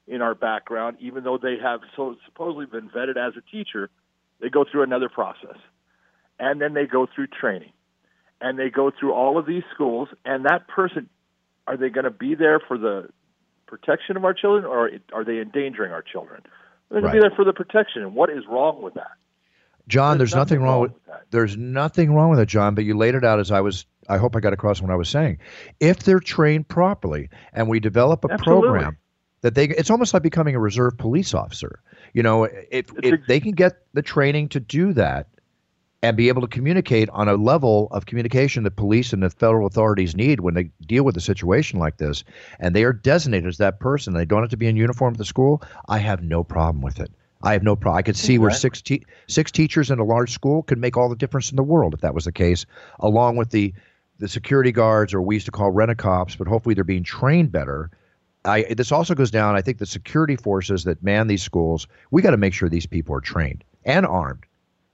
in 0.08 0.22
our 0.22 0.36
background, 0.36 0.98
even 1.00 1.24
though 1.24 1.38
they 1.38 1.58
have 1.62 1.82
so 1.96 2.16
supposedly 2.26 2.66
been 2.66 2.90
vetted 2.90 3.18
as 3.18 3.34
a 3.38 3.52
teacher. 3.52 3.90
They 4.40 4.50
go 4.50 4.66
through 4.70 4.84
another 4.84 5.10
process, 5.10 5.58
and 6.40 6.62
then 6.62 6.74
they 6.74 6.86
go 6.86 7.08
through 7.14 7.28
training, 7.28 7.74
and 8.40 8.58
they 8.58 8.70
go 8.70 8.92
through 8.98 9.14
all 9.14 9.38
of 9.38 9.46
these 9.46 9.64
schools. 9.74 10.10
And 10.24 10.46
that 10.46 10.68
person, 10.68 11.10
are 11.66 11.76
they 11.76 11.90
going 11.90 12.06
to 12.06 12.12
be 12.12 12.36
there 12.36 12.60
for 12.60 12.78
the 12.78 13.10
protection 13.66 14.16
of 14.16 14.24
our 14.24 14.34
children, 14.34 14.66
or 14.66 14.92
are 15.12 15.26
they 15.26 15.40
endangering 15.40 15.92
our 15.92 16.04
children? 16.04 16.44
They're 16.90 17.02
going 17.02 17.14
to 17.14 17.20
be 17.20 17.22
there 17.22 17.36
for 17.36 17.44
the 17.44 17.54
protection. 17.54 18.04
And 18.04 18.16
what 18.16 18.30
is 18.30 18.44
wrong 18.50 18.82
with 18.82 18.94
that? 18.94 19.12
John, 19.88 20.18
there's, 20.18 20.36
nothing, 20.36 20.62
wrong 20.62 20.82
with 20.82 21.06
that. 21.06 21.24
there's 21.32 21.56
nothing 21.56 22.14
wrong 22.14 22.30
with 22.30 22.40
it, 22.40 22.48
John, 22.48 22.76
but 22.76 22.84
you 22.84 22.98
laid 22.98 23.16
it 23.16 23.24
out 23.24 23.40
as 23.40 23.52
I 23.52 23.62
was 23.62 23.86
I 24.10 24.18
hope 24.18 24.36
I 24.36 24.40
got 24.40 24.54
across 24.54 24.82
what 24.82 24.92
I 24.92 24.96
was 24.96 25.10
saying. 25.10 25.40
If 25.80 26.00
they're 26.00 26.20
trained 26.20 26.68
properly 26.68 27.30
and 27.54 27.70
we 27.70 27.80
develop 27.80 28.26
a 28.26 28.32
Absolutely. 28.32 28.70
program 28.70 28.98
that 29.42 29.56
they 29.56 29.66
it's 29.66 29.90
almost 29.90 30.14
like 30.14 30.24
becoming 30.24 30.56
a 30.56 30.60
reserve 30.60 30.98
police 30.98 31.34
officer. 31.34 31.80
You 32.14 32.24
know, 32.24 32.46
if 32.72 32.92
if 33.04 33.26
they 33.28 33.40
can 33.40 33.52
get 33.52 33.78
the 33.94 34.02
training 34.02 34.50
to 34.50 34.60
do 34.60 34.94
that 34.94 35.28
and 36.04 36.16
be 36.16 36.28
able 36.28 36.42
to 36.42 36.48
communicate 36.48 37.10
on 37.10 37.28
a 37.28 37.36
level 37.36 37.88
of 37.92 38.06
communication 38.06 38.64
that 38.64 38.76
police 38.76 39.14
and 39.14 39.24
the 39.24 39.30
federal 39.30 39.66
authorities 39.66 40.16
need 40.16 40.40
when 40.42 40.54
they 40.54 40.70
deal 40.86 41.04
with 41.04 41.18
a 41.18 41.22
situation 41.22 41.80
like 41.80 41.98
this, 41.98 42.24
and 42.60 42.76
they 42.76 42.84
are 42.84 42.94
designated 42.94 43.48
as 43.48 43.58
that 43.58 43.80
person, 43.80 44.14
they 44.14 44.26
don't 44.26 44.42
have 44.42 44.52
to 44.52 44.58
be 44.58 44.68
in 44.68 44.76
uniform 44.76 45.14
at 45.14 45.18
the 45.18 45.26
school, 45.26 45.62
I 45.88 45.98
have 45.98 46.22
no 46.24 46.44
problem 46.44 46.82
with 46.82 47.00
it. 47.00 47.12
I 47.44 47.54
have 47.54 47.64
no 47.64 47.76
problem. 47.76 47.98
I 47.98 48.02
could 48.02 48.18
see 48.18 48.38
where 48.38 48.52
six 48.52 48.82
te- 48.82 49.06
six 49.28 49.52
teachers 49.52 49.92
in 49.92 50.00
a 50.00 50.04
large 50.04 50.32
school 50.32 50.64
could 50.64 50.80
make 50.80 50.98
all 50.98 51.10
the 51.10 51.16
difference 51.16 51.52
in 51.52 51.56
the 51.56 51.64
world 51.64 51.94
if 51.94 52.02
that 52.02 52.16
was 52.16 52.26
the 52.26 52.32
case, 52.32 52.66
along 53.00 53.36
with 53.36 53.52
the 53.52 53.74
the 54.20 54.28
security 54.28 54.72
guards, 54.72 55.14
or 55.14 55.22
we 55.22 55.36
used 55.36 55.46
to 55.46 55.52
call 55.52 55.70
rent 55.70 55.92
a 55.92 55.96
cops, 55.96 56.36
but 56.36 56.48
hopefully 56.48 56.74
they're 56.74 56.84
being 56.84 57.04
trained 57.04 57.52
better. 57.52 57.92
I, 58.48 58.74
this 58.74 58.92
also 58.92 59.14
goes 59.14 59.30
down. 59.32 59.56
I 59.56 59.62
think 59.62 59.78
the 59.78 59.86
security 59.86 60.36
forces 60.36 60.84
that 60.86 61.04
man 61.04 61.28
these 61.28 61.44
schools, 61.44 61.88
we 62.12 62.22
got 62.22 62.32
to 62.32 62.38
make 62.38 62.54
sure 62.54 62.70
these 62.70 62.86
people 62.86 63.14
are 63.16 63.22
trained 63.22 63.64
and 63.86 64.06
armed 64.06 64.46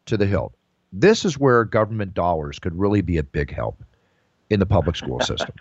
to 0.08 0.18
the 0.18 0.26
hilt. 0.26 0.54
This 0.92 1.26
is 1.26 1.38
where 1.40 1.64
government 1.64 2.14
dollars 2.14 2.60
could 2.60 2.78
really 2.78 3.02
be 3.02 3.18
a 3.18 3.24
big 3.24 3.54
help 3.54 3.84
in 4.50 4.60
the 4.60 4.66
public 4.66 4.96
school 4.96 5.20
system. 5.32 5.56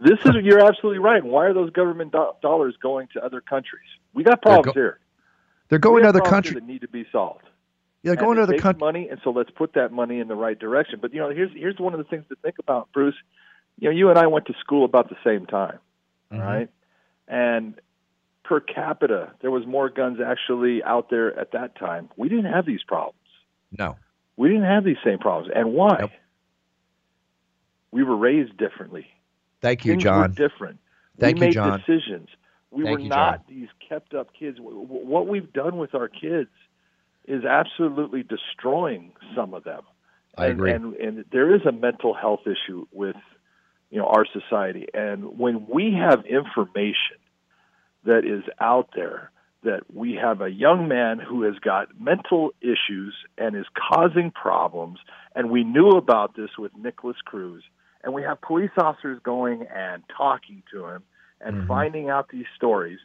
This 0.00 0.18
is 0.24 0.34
you're 0.42 0.64
absolutely 0.64 1.00
right. 1.00 1.24
Why 1.24 1.46
are 1.46 1.54
those 1.54 1.70
government 1.70 2.12
do- 2.12 2.30
dollars 2.40 2.76
going 2.80 3.08
to 3.14 3.24
other 3.24 3.40
countries? 3.40 3.88
We 4.14 4.22
got 4.22 4.40
problems 4.42 4.66
go- 4.66 4.72
here. 4.72 4.98
They're 5.68 5.78
going 5.78 6.04
to 6.04 6.08
other 6.08 6.20
countries. 6.20 6.54
that 6.54 6.64
need 6.64 6.82
to 6.82 6.88
be 6.88 7.04
solved. 7.10 7.42
Yeah, 8.02 8.14
they're 8.14 8.24
going 8.24 8.36
to 8.36 8.44
other 8.44 8.56
countries. 8.58 8.80
money, 8.80 9.08
and 9.08 9.20
so 9.24 9.30
let's 9.30 9.50
put 9.50 9.72
that 9.74 9.90
money 9.92 10.20
in 10.20 10.28
the 10.28 10.36
right 10.36 10.56
direction. 10.58 11.00
But 11.02 11.12
you 11.12 11.20
know, 11.20 11.30
here's 11.30 11.50
here's 11.52 11.78
one 11.78 11.92
of 11.94 11.98
the 11.98 12.04
things 12.04 12.24
to 12.28 12.36
think 12.36 12.54
about, 12.60 12.88
Bruce. 12.92 13.16
You 13.80 13.90
know, 13.90 13.96
you 13.96 14.08
and 14.08 14.18
I 14.18 14.28
went 14.28 14.46
to 14.46 14.54
school 14.60 14.84
about 14.84 15.08
the 15.10 15.16
same 15.24 15.46
time, 15.46 15.78
Mhm. 16.32 16.40
right? 16.40 16.70
And 17.28 17.74
per 18.44 18.60
capita, 18.60 19.32
there 19.42 19.50
was 19.50 19.66
more 19.66 19.90
guns 19.90 20.18
actually 20.24 20.82
out 20.82 21.10
there 21.10 21.38
at 21.38 21.52
that 21.52 21.76
time. 21.76 22.08
We 22.16 22.28
didn't 22.28 22.52
have 22.52 22.66
these 22.66 22.82
problems. 22.82 23.18
No. 23.70 23.96
We 24.36 24.48
didn't 24.48 24.64
have 24.64 24.84
these 24.84 24.96
same 25.04 25.18
problems, 25.18 25.52
and 25.54 25.72
why? 25.72 25.98
Nope. 26.00 26.10
We 27.90 28.02
were 28.04 28.16
raised 28.16 28.56
differently. 28.56 29.06
Thank 29.60 29.84
you, 29.84 29.92
Things 29.92 30.04
John. 30.04 30.20
were 30.20 30.28
different. 30.28 30.78
Thank 31.18 31.36
we 31.36 31.40
you, 31.40 31.46
made 31.46 31.54
John. 31.54 31.78
decisions. 31.78 32.28
We 32.70 32.84
Thank 32.84 32.98
were 32.98 33.02
you, 33.02 33.08
not 33.08 33.48
these 33.48 33.68
kept 33.86 34.14
up 34.14 34.28
kids. 34.38 34.58
What 34.60 35.26
we've 35.26 35.52
done 35.52 35.78
with 35.78 35.94
our 35.94 36.08
kids 36.08 36.50
is 37.26 37.44
absolutely 37.44 38.22
destroying 38.22 39.12
some 39.34 39.54
of 39.54 39.64
them. 39.64 39.82
I 40.36 40.46
and, 40.46 40.52
agree. 40.54 40.72
And, 40.72 40.94
and 40.94 41.24
there 41.32 41.54
is 41.54 41.62
a 41.66 41.72
mental 41.72 42.14
health 42.14 42.40
issue 42.46 42.86
with 42.92 43.16
you 43.90 43.98
know 43.98 44.06
our 44.06 44.26
society. 44.26 44.86
And 44.94 45.38
when 45.38 45.66
we 45.66 45.94
have 45.94 46.24
information 46.26 47.18
that 48.04 48.24
is 48.24 48.44
out 48.60 48.90
there 48.94 49.30
that 49.64 49.82
we 49.92 50.14
have 50.14 50.40
a 50.40 50.48
young 50.48 50.86
man 50.86 51.18
who 51.18 51.42
has 51.42 51.58
got 51.58 52.00
mental 52.00 52.50
issues 52.60 53.14
and 53.36 53.56
is 53.56 53.66
causing 53.90 54.30
problems, 54.30 55.00
and 55.34 55.50
we 55.50 55.64
knew 55.64 55.90
about 55.90 56.36
this 56.36 56.50
with 56.56 56.70
Nikolas 56.76 57.16
Cruz, 57.24 57.64
and 58.04 58.14
we 58.14 58.22
have 58.22 58.40
police 58.40 58.70
officers 58.78 59.18
going 59.24 59.66
and 59.74 60.04
talking 60.16 60.62
to 60.70 60.86
him 60.86 61.02
and 61.40 61.56
Mhm. 61.56 61.66
finding 61.66 62.08
out 62.08 62.28
these 62.28 62.46
stories. 62.54 63.00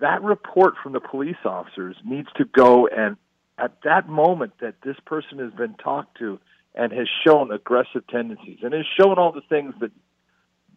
That 0.00 0.22
report 0.22 0.78
from 0.78 0.92
the 0.92 1.00
police 1.00 1.44
officers 1.44 1.96
needs 2.04 2.32
to 2.32 2.44
go 2.44 2.86
and 2.86 3.16
at 3.58 3.80
that 3.82 4.08
moment 4.08 4.52
that 4.60 4.82
this 4.82 4.98
person 5.00 5.38
has 5.38 5.52
been 5.52 5.74
talked 5.74 6.18
to 6.18 6.38
and 6.76 6.92
has 6.92 7.08
shown 7.26 7.50
aggressive 7.50 8.06
tendencies 8.08 8.58
and 8.62 8.72
has 8.72 8.84
shown 8.98 9.18
all 9.18 9.32
the 9.32 9.40
things 9.48 9.74
that 9.80 9.90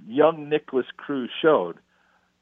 young 0.08 0.50
Nikolas 0.50 0.86
Cruz 0.96 1.30
showed, 1.42 1.78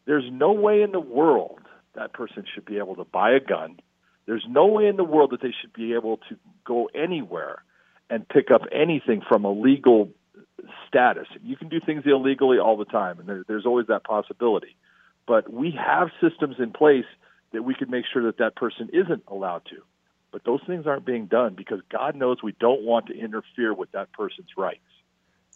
there's 0.06 0.30
no 0.32 0.52
way 0.54 0.82
in 0.84 0.92
the 0.92 1.00
world 1.00 1.60
that 1.96 2.14
person 2.14 2.46
should 2.54 2.66
be 2.66 2.78
able 2.78 2.96
to 2.96 3.04
buy 3.04 3.32
a 3.32 3.40
gun. 3.40 3.80
There's 4.28 4.46
no 4.48 4.68
way 4.68 4.88
in 4.88 4.96
the 4.98 5.04
world 5.04 5.32
that 5.32 5.42
they 5.42 5.54
should 5.60 5.74
be 5.74 5.94
able 5.94 6.18
to 6.30 6.38
go 6.66 6.90
anywhere 6.94 7.64
and 8.10 8.28
pick 8.28 8.52
up 8.52 8.62
anything 8.72 9.22
from 9.28 9.44
a 9.44 9.52
legal 9.52 10.10
status. 10.88 11.28
You 11.44 11.56
can 11.58 11.70
do 11.70 11.80
things 11.84 12.04
illegally 12.06 12.60
all 12.60 12.78
the 12.78 12.86
time, 12.86 13.20
and 13.20 13.28
there, 13.28 13.44
there's 13.48 13.66
always 13.66 13.88
that 13.88 14.04
possibility. 14.04 14.76
But 15.26 15.52
we 15.52 15.72
have 15.72 16.10
systems 16.22 16.56
in 16.60 16.72
place 16.72 17.06
that 17.52 17.64
we 17.64 17.74
can 17.74 17.90
make 17.90 18.06
sure 18.12 18.24
that 18.24 18.38
that 18.38 18.56
person 18.56 18.90
isn't 18.94 19.24
allowed 19.28 19.66
to. 19.66 19.78
But 20.38 20.44
those 20.44 20.62
things 20.68 20.86
aren't 20.86 21.04
being 21.04 21.26
done 21.26 21.56
because 21.56 21.80
God 21.90 22.16
knows 22.16 22.44
we 22.44 22.54
don't 22.60 22.84
want 22.84 23.08
to 23.08 23.20
interfere 23.20 23.74
with 23.74 23.92
that 23.94 24.12
person's 24.14 24.50
rights. 24.56 24.86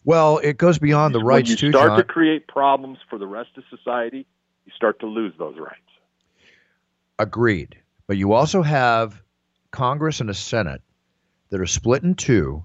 Well, 0.04 0.38
it 0.38 0.58
goes 0.58 0.80
beyond 0.80 1.14
the 1.14 1.20
when 1.20 1.26
rights 1.26 1.50
you 1.50 1.70
start 1.70 1.90
John. 1.90 1.98
to 1.98 2.02
create 2.02 2.48
problems 2.48 2.98
for 3.08 3.16
the 3.16 3.26
rest 3.28 3.50
of 3.56 3.62
society, 3.70 4.26
you 4.66 4.72
start 4.74 4.98
to 4.98 5.06
lose 5.06 5.34
those 5.38 5.56
rights. 5.56 5.78
Agreed. 7.20 7.76
But 8.08 8.16
you 8.16 8.32
also 8.32 8.60
have 8.60 9.22
Congress 9.70 10.20
and 10.20 10.28
a 10.28 10.34
Senate 10.34 10.82
that 11.50 11.60
are 11.60 11.66
split 11.66 12.02
in 12.02 12.16
two 12.16 12.64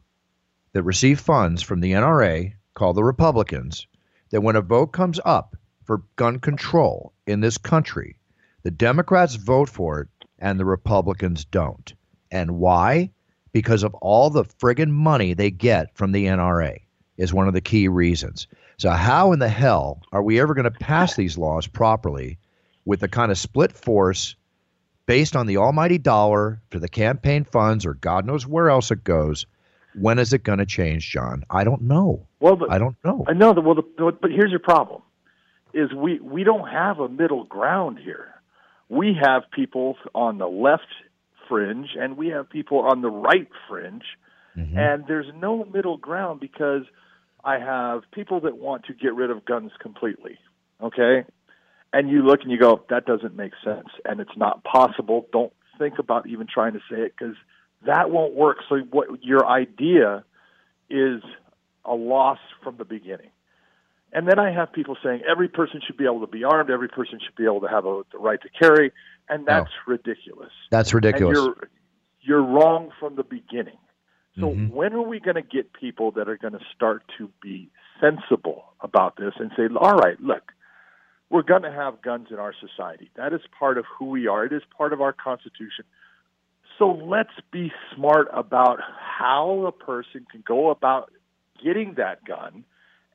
that 0.73 0.81
receive 0.81 1.19
funds 1.19 1.61
from 1.61 1.81
the 1.81 1.91
NRA, 1.91 2.51
called 2.73 2.95
the 2.95 3.03
Republicans, 3.03 3.85
that 4.31 4.41
when 4.41 4.55
a 4.55 4.61
vote 4.61 4.87
comes 4.87 5.19
up 5.23 5.55
for 5.83 6.01
gun 6.15 6.39
control 6.39 7.13
in 7.27 7.41
this 7.41 7.59
country, 7.59 8.17
the 8.63 8.71
Democrats 8.71 9.35
vote 9.35 9.69
for 9.69 10.01
it 10.01 10.07
and 10.39 10.59
the 10.59 10.65
Republicans 10.65 11.45
don't. 11.45 11.93
And 12.31 12.59
why? 12.59 13.11
Because 13.51 13.83
of 13.83 13.93
all 13.95 14.29
the 14.29 14.43
friggin' 14.43 14.91
money 14.91 15.33
they 15.33 15.51
get 15.51 15.95
from 15.95 16.11
the 16.11 16.25
NRA 16.25 16.81
is 17.17 17.33
one 17.33 17.47
of 17.47 17.53
the 17.53 17.61
key 17.61 17.87
reasons. 17.87 18.47
So 18.77 18.91
how 18.91 19.31
in 19.31 19.39
the 19.39 19.49
hell 19.49 20.01
are 20.11 20.21
we 20.21 20.39
ever 20.39 20.53
going 20.53 20.71
to 20.71 20.71
pass 20.71 21.15
these 21.15 21.37
laws 21.37 21.67
properly 21.67 22.37
with 22.85 22.99
the 22.99 23.07
kind 23.07 23.31
of 23.31 23.37
split 23.37 23.71
force 23.71 24.35
based 25.07 25.35
on 25.35 25.47
the 25.47 25.57
almighty 25.57 25.97
dollar 25.97 26.61
for 26.69 26.79
the 26.79 26.89
campaign 26.89 27.43
funds 27.43 27.85
or 27.85 27.95
God 27.95 28.25
knows 28.25 28.45
where 28.45 28.69
else 28.69 28.91
it 28.91 29.03
goes? 29.03 29.45
When 29.95 30.19
is 30.19 30.31
it 30.31 30.43
going 30.43 30.59
to 30.59 30.65
change, 30.65 31.09
John? 31.09 31.43
I 31.49 31.63
don't 31.63 31.81
know. 31.81 32.27
Well, 32.39 32.55
but, 32.55 32.71
I 32.71 32.77
don't 32.77 32.95
know. 33.03 33.25
I 33.27 33.33
know 33.33 33.53
that. 33.53 33.61
Well, 33.61 33.75
the, 33.75 34.11
but 34.21 34.29
here's 34.29 34.51
your 34.51 34.59
problem: 34.59 35.01
is 35.73 35.91
we 35.91 36.19
we 36.19 36.43
don't 36.43 36.67
have 36.67 36.99
a 36.99 37.09
middle 37.09 37.45
ground 37.45 37.97
here. 37.97 38.35
We 38.89 39.17
have 39.19 39.49
people 39.49 39.97
on 40.13 40.37
the 40.37 40.47
left 40.47 40.85
fringe, 41.47 41.95
and 41.99 42.17
we 42.17 42.27
have 42.29 42.49
people 42.49 42.79
on 42.79 43.01
the 43.01 43.09
right 43.09 43.49
fringe, 43.67 44.05
Mhm. 44.57 44.77
and 44.77 45.07
there's 45.07 45.31
no 45.35 45.65
middle 45.65 45.97
ground 45.97 46.39
because 46.39 46.83
I 47.43 47.59
have 47.59 48.09
people 48.11 48.41
that 48.41 48.57
want 48.57 48.85
to 48.85 48.93
get 48.93 49.13
rid 49.13 49.29
of 49.29 49.45
guns 49.45 49.71
completely. 49.79 50.37
Okay, 50.81 51.25
and 51.93 52.09
you 52.09 52.21
look 52.21 52.41
and 52.43 52.51
you 52.51 52.57
go, 52.57 52.83
that 52.89 53.05
doesn't 53.05 53.35
make 53.35 53.53
sense, 53.63 53.87
and 54.05 54.19
it's 54.19 54.35
not 54.37 54.63
possible. 54.63 55.27
Don't 55.31 55.53
think 55.77 55.99
about 55.99 56.27
even 56.27 56.47
trying 56.47 56.73
to 56.73 56.79
say 56.89 57.01
it 57.01 57.13
because 57.17 57.35
that 57.83 58.09
won't 58.09 58.33
work. 58.33 58.57
So 58.67 58.79
what 58.91 59.23
your 59.23 59.45
idea 59.47 60.23
is 60.89 61.21
a 61.85 61.95
loss 61.95 62.39
from 62.63 62.77
the 62.77 62.85
beginning. 62.85 63.29
And 64.13 64.27
then 64.27 64.39
I 64.39 64.51
have 64.51 64.71
people 64.71 64.97
saying 65.03 65.21
every 65.29 65.47
person 65.47 65.81
should 65.85 65.97
be 65.97 66.05
able 66.05 66.21
to 66.21 66.27
be 66.27 66.43
armed, 66.43 66.69
every 66.69 66.87
person 66.87 67.19
should 67.23 67.35
be 67.35 67.43
able 67.45 67.61
to 67.61 67.67
have 67.67 67.85
a, 67.85 68.03
the 68.11 68.17
right 68.17 68.41
to 68.41 68.49
carry, 68.49 68.91
and 69.29 69.45
that's 69.45 69.71
ridiculous. 69.85 70.51
That's 70.71 70.93
ridiculous. 70.93 71.37
And 71.37 71.45
you're 71.45 71.69
you're 72.21 72.43
wrong 72.43 72.91
from 72.99 73.15
the 73.15 73.23
beginning. 73.23 73.77
So 74.35 74.49
Mhm. 74.51 74.69
when 74.71 74.93
are 74.93 75.01
we 75.01 75.19
going 75.19 75.35
to 75.35 75.41
get 75.41 75.73
people 75.73 76.11
that 76.11 76.27
are 76.27 76.37
going 76.37 76.53
to 76.53 76.63
start 76.75 77.03
to 77.17 77.31
be 77.41 77.69
sensible 77.99 78.73
about 78.81 79.15
this 79.15 79.33
and 79.37 79.51
say, 79.55 79.67
"All 79.75 79.95
right, 79.95 80.19
look, 80.21 80.51
we're 81.29 81.41
going 81.41 81.63
to 81.63 81.71
have 81.71 82.01
guns 82.01 82.27
in 82.31 82.37
our 82.37 82.53
society. 82.53 83.09
That 83.15 83.33
is 83.33 83.41
part 83.57 83.77
of 83.77 83.85
who 83.85 84.05
we 84.05 84.27
are. 84.27 84.45
It 84.45 84.53
is 84.53 84.63
part 84.77 84.93
of 84.93 85.01
our 85.01 85.13
constitution. 85.13 85.85
So 86.77 86.91
let's 86.91 87.33
be 87.51 87.71
smart 87.95 88.29
about 88.31 88.79
how 88.81 89.65
a 89.65 89.71
person 89.71 90.25
can 90.31 90.41
go 90.45 90.69
about 90.69 91.11
getting 91.63 91.95
that 91.95 92.23
gun 92.23 92.63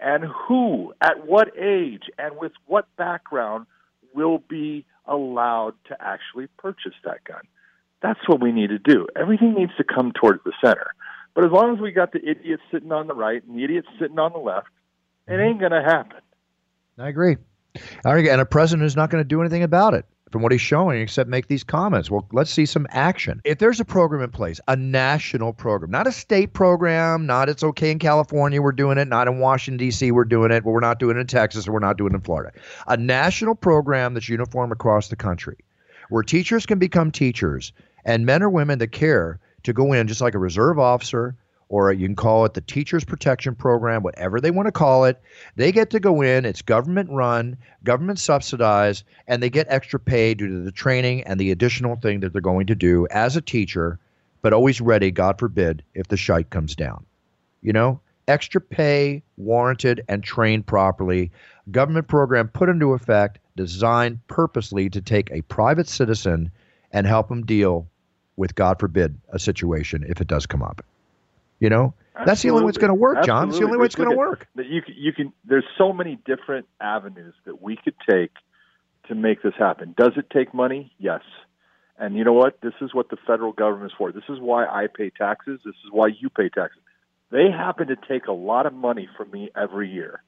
and 0.00 0.24
who, 0.24 0.92
at 1.00 1.26
what 1.26 1.56
age, 1.56 2.10
and 2.18 2.36
with 2.36 2.52
what 2.66 2.86
background 2.96 3.66
will 4.14 4.38
be 4.38 4.84
allowed 5.06 5.74
to 5.88 5.96
actually 6.00 6.46
purchase 6.58 6.94
that 7.04 7.24
gun. 7.24 7.42
That's 8.02 8.20
what 8.26 8.40
we 8.40 8.52
need 8.52 8.70
to 8.70 8.78
do. 8.78 9.06
Everything 9.16 9.54
needs 9.54 9.72
to 9.76 9.84
come 9.84 10.12
towards 10.12 10.42
the 10.44 10.52
center. 10.64 10.94
But 11.34 11.44
as 11.44 11.50
long 11.50 11.74
as 11.74 11.80
we 11.80 11.92
got 11.92 12.12
the 12.12 12.18
idiots 12.18 12.62
sitting 12.70 12.92
on 12.92 13.06
the 13.06 13.14
right 13.14 13.42
and 13.44 13.56
the 13.56 13.64
idiots 13.64 13.88
sitting 13.98 14.18
on 14.18 14.32
the 14.32 14.38
left, 14.38 14.68
it 15.26 15.32
mm-hmm. 15.32 15.40
ain't 15.40 15.60
going 15.60 15.72
to 15.72 15.82
happen. 15.82 16.20
I 16.98 17.08
agree. 17.08 17.36
And 18.04 18.40
a 18.40 18.44
president 18.44 18.86
is 18.86 18.96
not 18.96 19.10
going 19.10 19.22
to 19.22 19.28
do 19.28 19.40
anything 19.40 19.62
about 19.62 19.94
it 19.94 20.04
from 20.30 20.42
what 20.42 20.50
he's 20.50 20.62
showing 20.62 21.00
except 21.00 21.28
make 21.28 21.46
these 21.46 21.62
comments. 21.62 22.10
Well, 22.10 22.26
let's 22.32 22.50
see 22.50 22.64
some 22.64 22.86
action. 22.90 23.40
If 23.44 23.58
there's 23.58 23.80
a 23.80 23.84
program 23.84 24.22
in 24.22 24.30
place, 24.30 24.60
a 24.66 24.74
national 24.74 25.52
program, 25.52 25.90
not 25.90 26.06
a 26.06 26.12
state 26.12 26.54
program, 26.54 27.26
not 27.26 27.50
it's 27.50 27.62
okay 27.62 27.90
in 27.90 27.98
California, 27.98 28.62
we're 28.62 28.72
doing 28.72 28.96
it, 28.96 29.08
not 29.08 29.28
in 29.28 29.38
Washington, 29.38 29.76
D.C., 29.76 30.10
we're 30.10 30.24
doing 30.24 30.50
it, 30.50 30.64
but 30.64 30.70
we're 30.70 30.80
not 30.80 30.98
doing 30.98 31.16
it 31.16 31.20
in 31.20 31.26
Texas, 31.26 31.68
or 31.68 31.72
we're 31.72 31.80
not 31.80 31.98
doing 31.98 32.12
it 32.12 32.16
in 32.16 32.22
Florida. 32.22 32.50
A 32.88 32.96
national 32.96 33.54
program 33.54 34.14
that's 34.14 34.28
uniform 34.28 34.72
across 34.72 35.08
the 35.08 35.16
country 35.16 35.58
where 36.08 36.22
teachers 36.22 36.66
can 36.66 36.78
become 36.78 37.10
teachers 37.10 37.72
and 38.04 38.26
men 38.26 38.42
or 38.42 38.50
women 38.50 38.78
that 38.78 38.92
care 38.92 39.38
to 39.62 39.72
go 39.72 39.92
in 39.92 40.08
just 40.08 40.20
like 40.20 40.34
a 40.34 40.38
reserve 40.38 40.78
officer 40.78 41.36
or 41.72 41.90
you 41.90 42.06
can 42.06 42.14
call 42.14 42.44
it 42.44 42.52
the 42.52 42.60
teachers 42.60 43.02
protection 43.02 43.54
program 43.54 44.02
whatever 44.02 44.42
they 44.42 44.50
want 44.50 44.66
to 44.66 44.72
call 44.72 45.06
it. 45.06 45.18
They 45.56 45.72
get 45.72 45.88
to 45.90 46.00
go 46.00 46.20
in 46.20 46.44
it's 46.44 46.60
government 46.60 47.10
run 47.10 47.56
government 47.82 48.18
subsidized 48.18 49.04
and 49.26 49.42
they 49.42 49.48
get 49.48 49.66
extra 49.70 49.98
pay 49.98 50.34
due 50.34 50.48
to 50.48 50.58
the 50.58 50.70
training 50.70 51.22
and 51.22 51.40
the 51.40 51.50
additional 51.50 51.96
thing 51.96 52.20
that 52.20 52.32
they're 52.32 52.42
going 52.42 52.66
to 52.66 52.74
do 52.74 53.08
as 53.10 53.36
a 53.36 53.40
teacher 53.40 53.98
but 54.42 54.52
always 54.52 54.82
ready 54.82 55.10
god 55.10 55.38
forbid 55.38 55.82
if 55.94 56.08
the 56.08 56.16
shite 56.16 56.50
comes 56.50 56.76
down. 56.76 57.06
You 57.62 57.72
know 57.72 58.00
extra 58.28 58.60
pay 58.60 59.22
warranted 59.38 60.04
and 60.08 60.22
trained 60.22 60.66
properly. 60.66 61.32
Government 61.70 62.06
program 62.06 62.48
put 62.48 62.68
into 62.68 62.92
effect 62.92 63.38
designed 63.56 64.18
purposely 64.28 64.90
to 64.90 65.00
take 65.00 65.30
a 65.30 65.40
private 65.42 65.88
citizen 65.88 66.50
and 66.92 67.06
help 67.06 67.28
them 67.28 67.46
deal 67.46 67.88
with 68.36 68.54
god 68.54 68.78
forbid 68.78 69.18
a 69.30 69.38
situation 69.38 70.04
if 70.06 70.20
it 70.20 70.26
does 70.26 70.46
come 70.46 70.62
up 70.62 70.84
you 71.62 71.70
know? 71.70 71.94
That's 72.26 72.42
the 72.42 72.50
only 72.50 72.64
way 72.64 72.68
it's 72.68 72.78
going 72.78 72.90
to 72.90 72.94
work 72.94 73.24
john. 73.24 73.48
It's 73.48 73.58
the 73.58 73.64
only 73.64 73.78
way 73.78 73.86
it's 73.86 73.94
going 73.94 74.10
to 74.10 74.16
work. 74.16 74.46
you 74.56 74.82
can, 74.82 74.94
you 74.96 75.12
can 75.12 75.32
there's 75.44 75.64
so 75.78 75.92
many 75.92 76.18
different 76.26 76.66
avenues 76.80 77.34
that 77.46 77.62
we 77.62 77.76
could 77.76 77.94
take 78.08 78.32
to 79.08 79.14
make 79.14 79.42
this 79.42 79.54
happen. 79.58 79.94
Does 79.96 80.12
it 80.16 80.28
take 80.30 80.52
money? 80.52 80.92
Yes. 80.98 81.22
And 81.98 82.16
you 82.16 82.24
know 82.24 82.32
what? 82.32 82.60
This 82.60 82.74
is 82.80 82.92
what 82.92 83.08
the 83.08 83.16
federal 83.26 83.52
government 83.52 83.92
is 83.92 83.96
for. 83.96 84.12
This 84.12 84.24
is 84.28 84.38
why 84.40 84.66
i 84.66 84.86
pay 84.94 85.10
taxes. 85.10 85.60
This 85.64 85.74
is 85.84 85.90
why 85.90 86.08
you 86.08 86.28
pay 86.28 86.48
taxes. 86.48 86.82
They 87.30 87.50
happen 87.50 87.88
to 87.88 87.96
take 87.96 88.26
a 88.26 88.32
lot 88.32 88.66
of 88.66 88.74
money 88.74 89.08
from 89.16 89.30
me 89.30 89.50
every 89.56 89.88
year 89.90 90.22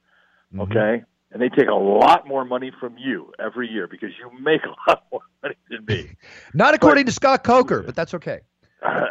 Mhm. 0.53 0.61
okay? 0.61 1.03
And 1.31 1.41
they 1.41 1.49
take 1.49 1.67
a 1.67 1.75
lot 1.75 2.27
more 2.27 2.45
money 2.45 2.71
from 2.79 2.97
you 2.97 3.31
every 3.39 3.67
year 3.69 3.87
because 3.87 4.09
you 4.17 4.31
make 4.39 4.61
a 4.65 4.89
lot 4.89 5.03
more 5.11 5.21
money 5.43 5.55
than 5.69 5.85
me. 5.85 6.11
Not 6.53 6.73
according 6.73 7.05
but, 7.05 7.11
to 7.11 7.13
Scott 7.15 7.43
Coker, 7.43 7.81
but 7.85 7.95
that's 7.95 8.13
okay. 8.13 8.39
Uh, 8.81 9.05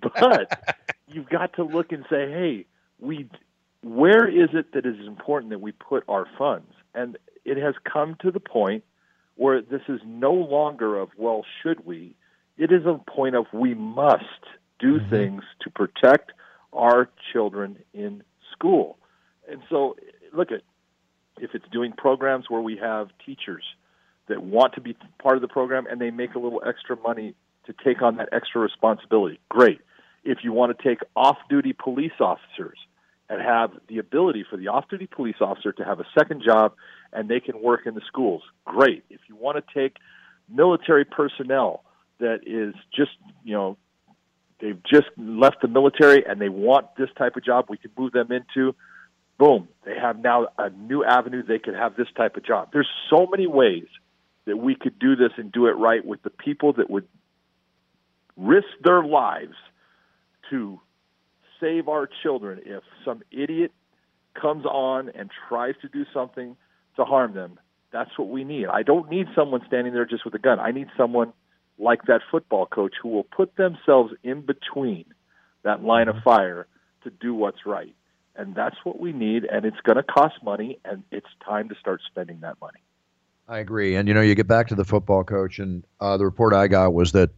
but 0.00 0.50
you've 1.16 1.28
got 1.28 1.54
to 1.54 1.64
look 1.64 1.92
and 1.92 2.04
say, 2.10 2.30
hey, 2.30 2.66
we, 3.00 3.28
where 3.82 4.28
is 4.28 4.50
it 4.52 4.72
that 4.74 4.84
is 4.84 5.06
important 5.06 5.50
that 5.50 5.60
we 5.60 5.72
put 5.72 6.04
our 6.08 6.26
funds? 6.38 6.70
And 6.94 7.16
it 7.44 7.56
has 7.56 7.74
come 7.90 8.16
to 8.20 8.30
the 8.30 8.40
point 8.40 8.84
where 9.34 9.62
this 9.62 9.82
is 9.88 10.00
no 10.06 10.32
longer 10.32 10.98
of 10.98 11.08
well, 11.16 11.44
should 11.62 11.84
we? 11.86 12.14
It 12.58 12.70
is 12.70 12.84
a 12.86 13.00
point 13.10 13.34
of 13.34 13.46
we 13.52 13.74
must 13.74 14.24
do 14.78 14.98
mm-hmm. 14.98 15.10
things 15.10 15.42
to 15.62 15.70
protect 15.70 16.32
our 16.72 17.08
children 17.32 17.78
in 17.94 18.22
school. 18.52 18.98
And 19.50 19.62
so, 19.70 19.96
look 20.32 20.52
at 20.52 20.62
if 21.38 21.54
it's 21.54 21.66
doing 21.70 21.92
programs 21.92 22.46
where 22.48 22.60
we 22.60 22.76
have 22.78 23.08
teachers 23.24 23.64
that 24.28 24.42
want 24.42 24.74
to 24.74 24.80
be 24.80 24.96
part 25.22 25.36
of 25.36 25.42
the 25.42 25.48
program 25.48 25.86
and 25.86 26.00
they 26.00 26.10
make 26.10 26.34
a 26.34 26.38
little 26.38 26.62
extra 26.66 26.96
money 26.96 27.34
to 27.66 27.74
take 27.84 28.02
on 28.02 28.16
that 28.16 28.28
extra 28.32 28.60
responsibility, 28.60 29.38
great. 29.48 29.80
If 30.26 30.38
you 30.42 30.52
want 30.52 30.76
to 30.76 30.88
take 30.88 30.98
off 31.14 31.36
duty 31.48 31.72
police 31.72 32.18
officers 32.20 32.78
and 33.28 33.40
have 33.40 33.70
the 33.88 33.98
ability 33.98 34.44
for 34.48 34.56
the 34.56 34.68
off 34.68 34.88
duty 34.88 35.06
police 35.06 35.36
officer 35.40 35.72
to 35.72 35.84
have 35.84 36.00
a 36.00 36.06
second 36.18 36.42
job 36.44 36.74
and 37.12 37.28
they 37.28 37.40
can 37.40 37.62
work 37.62 37.86
in 37.86 37.94
the 37.94 38.02
schools, 38.06 38.42
great. 38.64 39.04
If 39.08 39.20
you 39.28 39.36
want 39.36 39.56
to 39.56 39.74
take 39.74 39.96
military 40.48 41.04
personnel 41.04 41.84
that 42.18 42.40
is 42.46 42.74
just, 42.94 43.12
you 43.44 43.54
know, 43.54 43.76
they've 44.60 44.82
just 44.82 45.06
left 45.16 45.62
the 45.62 45.68
military 45.68 46.24
and 46.26 46.40
they 46.40 46.48
want 46.48 46.96
this 46.96 47.08
type 47.16 47.36
of 47.36 47.44
job, 47.44 47.66
we 47.68 47.78
can 47.78 47.90
move 47.96 48.12
them 48.12 48.32
into 48.32 48.74
boom, 49.38 49.68
they 49.84 49.94
have 49.94 50.18
now 50.18 50.48
a 50.58 50.70
new 50.70 51.04
avenue. 51.04 51.42
They 51.42 51.58
could 51.58 51.74
have 51.74 51.96
this 51.96 52.08
type 52.16 52.36
of 52.36 52.44
job. 52.44 52.70
There's 52.72 52.88
so 53.10 53.26
many 53.30 53.46
ways 53.46 53.86
that 54.46 54.56
we 54.56 54.74
could 54.74 54.98
do 54.98 55.16
this 55.16 55.32
and 55.36 55.52
do 55.52 55.66
it 55.66 55.72
right 55.72 56.04
with 56.04 56.22
the 56.22 56.30
people 56.30 56.72
that 56.74 56.88
would 56.88 57.06
risk 58.36 58.68
their 58.82 59.04
lives 59.04 59.54
to 60.50 60.80
save 61.60 61.88
our 61.88 62.08
children 62.22 62.60
if 62.64 62.82
some 63.04 63.22
idiot 63.30 63.72
comes 64.40 64.64
on 64.66 65.10
and 65.10 65.30
tries 65.48 65.74
to 65.82 65.88
do 65.88 66.04
something 66.12 66.56
to 66.96 67.04
harm 67.04 67.34
them. 67.34 67.58
That's 67.92 68.10
what 68.18 68.28
we 68.28 68.44
need. 68.44 68.66
I 68.66 68.82
don't 68.82 69.10
need 69.10 69.26
someone 69.34 69.62
standing 69.66 69.92
there 69.94 70.04
just 70.04 70.24
with 70.24 70.34
a 70.34 70.38
gun. 70.38 70.60
I 70.60 70.72
need 70.72 70.88
someone 70.96 71.32
like 71.78 72.02
that 72.06 72.20
football 72.30 72.66
coach 72.66 72.94
who 73.02 73.08
will 73.08 73.24
put 73.24 73.56
themselves 73.56 74.12
in 74.22 74.42
between 74.42 75.04
that 75.62 75.82
line 75.82 76.08
of 76.08 76.16
fire 76.22 76.66
to 77.04 77.10
do 77.10 77.34
what's 77.34 77.66
right 77.66 77.94
and 78.36 78.54
that's 78.54 78.76
what 78.84 79.00
we 79.00 79.12
need 79.12 79.44
and 79.44 79.64
it's 79.64 79.80
going 79.84 79.96
to 79.96 80.02
cost 80.02 80.34
money 80.42 80.78
and 80.84 81.02
it's 81.10 81.26
time 81.44 81.68
to 81.68 81.74
start 81.80 82.00
spending 82.06 82.40
that 82.40 82.56
money 82.60 82.80
i 83.48 83.58
agree 83.58 83.94
and 83.96 84.08
you 84.08 84.14
know 84.14 84.20
you 84.20 84.34
get 84.34 84.46
back 84.46 84.68
to 84.68 84.74
the 84.74 84.84
football 84.84 85.24
coach 85.24 85.58
and 85.58 85.84
uh, 86.00 86.16
the 86.16 86.24
report 86.24 86.54
i 86.54 86.66
got 86.66 86.92
was 86.92 87.12
that 87.12 87.30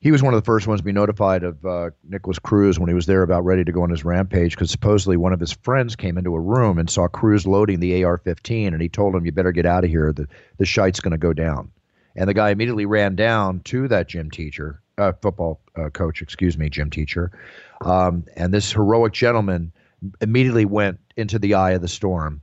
he 0.00 0.12
was 0.12 0.22
one 0.22 0.32
of 0.32 0.40
the 0.40 0.44
first 0.44 0.66
ones 0.66 0.80
to 0.80 0.84
be 0.84 0.92
notified 0.92 1.42
of 1.42 1.64
uh, 1.64 1.90
Nikolas 2.08 2.38
Cruz 2.38 2.78
when 2.78 2.88
he 2.88 2.94
was 2.94 3.06
there 3.06 3.22
about 3.22 3.44
ready 3.44 3.64
to 3.64 3.72
go 3.72 3.82
on 3.82 3.90
his 3.90 4.04
rampage 4.04 4.52
because 4.52 4.70
supposedly 4.70 5.16
one 5.16 5.32
of 5.32 5.40
his 5.40 5.52
friends 5.52 5.96
came 5.96 6.16
into 6.16 6.34
a 6.34 6.40
room 6.40 6.78
and 6.78 6.88
saw 6.88 7.08
Cruz 7.08 7.46
loading 7.46 7.80
the 7.80 8.04
AR-15 8.04 8.68
and 8.68 8.80
he 8.80 8.88
told 8.88 9.14
him, 9.14 9.26
"You 9.26 9.32
better 9.32 9.52
get 9.52 9.66
out 9.66 9.84
of 9.84 9.90
here. 9.90 10.12
The 10.12 10.28
the 10.58 10.66
shite's 10.66 11.00
going 11.00 11.12
to 11.12 11.18
go 11.18 11.32
down." 11.32 11.70
And 12.14 12.28
the 12.28 12.34
guy 12.34 12.50
immediately 12.50 12.86
ran 12.86 13.16
down 13.16 13.60
to 13.64 13.88
that 13.88 14.08
gym 14.08 14.30
teacher, 14.30 14.80
uh, 14.98 15.12
football 15.20 15.60
uh, 15.76 15.90
coach, 15.90 16.22
excuse 16.22 16.56
me, 16.56 16.68
gym 16.68 16.90
teacher, 16.90 17.30
um, 17.84 18.24
and 18.36 18.52
this 18.54 18.72
heroic 18.72 19.12
gentleman 19.12 19.72
immediately 20.20 20.64
went 20.64 20.98
into 21.16 21.38
the 21.38 21.54
eye 21.54 21.72
of 21.72 21.82
the 21.82 21.88
storm 21.88 22.40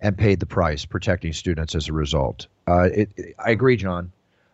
and 0.00 0.16
paid 0.16 0.40
the 0.40 0.46
price, 0.46 0.84
protecting 0.84 1.32
students 1.32 1.74
as 1.74 1.88
a 1.88 1.92
result. 1.92 2.46
Uh, 2.66 2.88
it, 2.94 3.10
it, 3.16 3.34
I 3.44 3.50
agree, 3.50 3.76
John. 3.76 4.12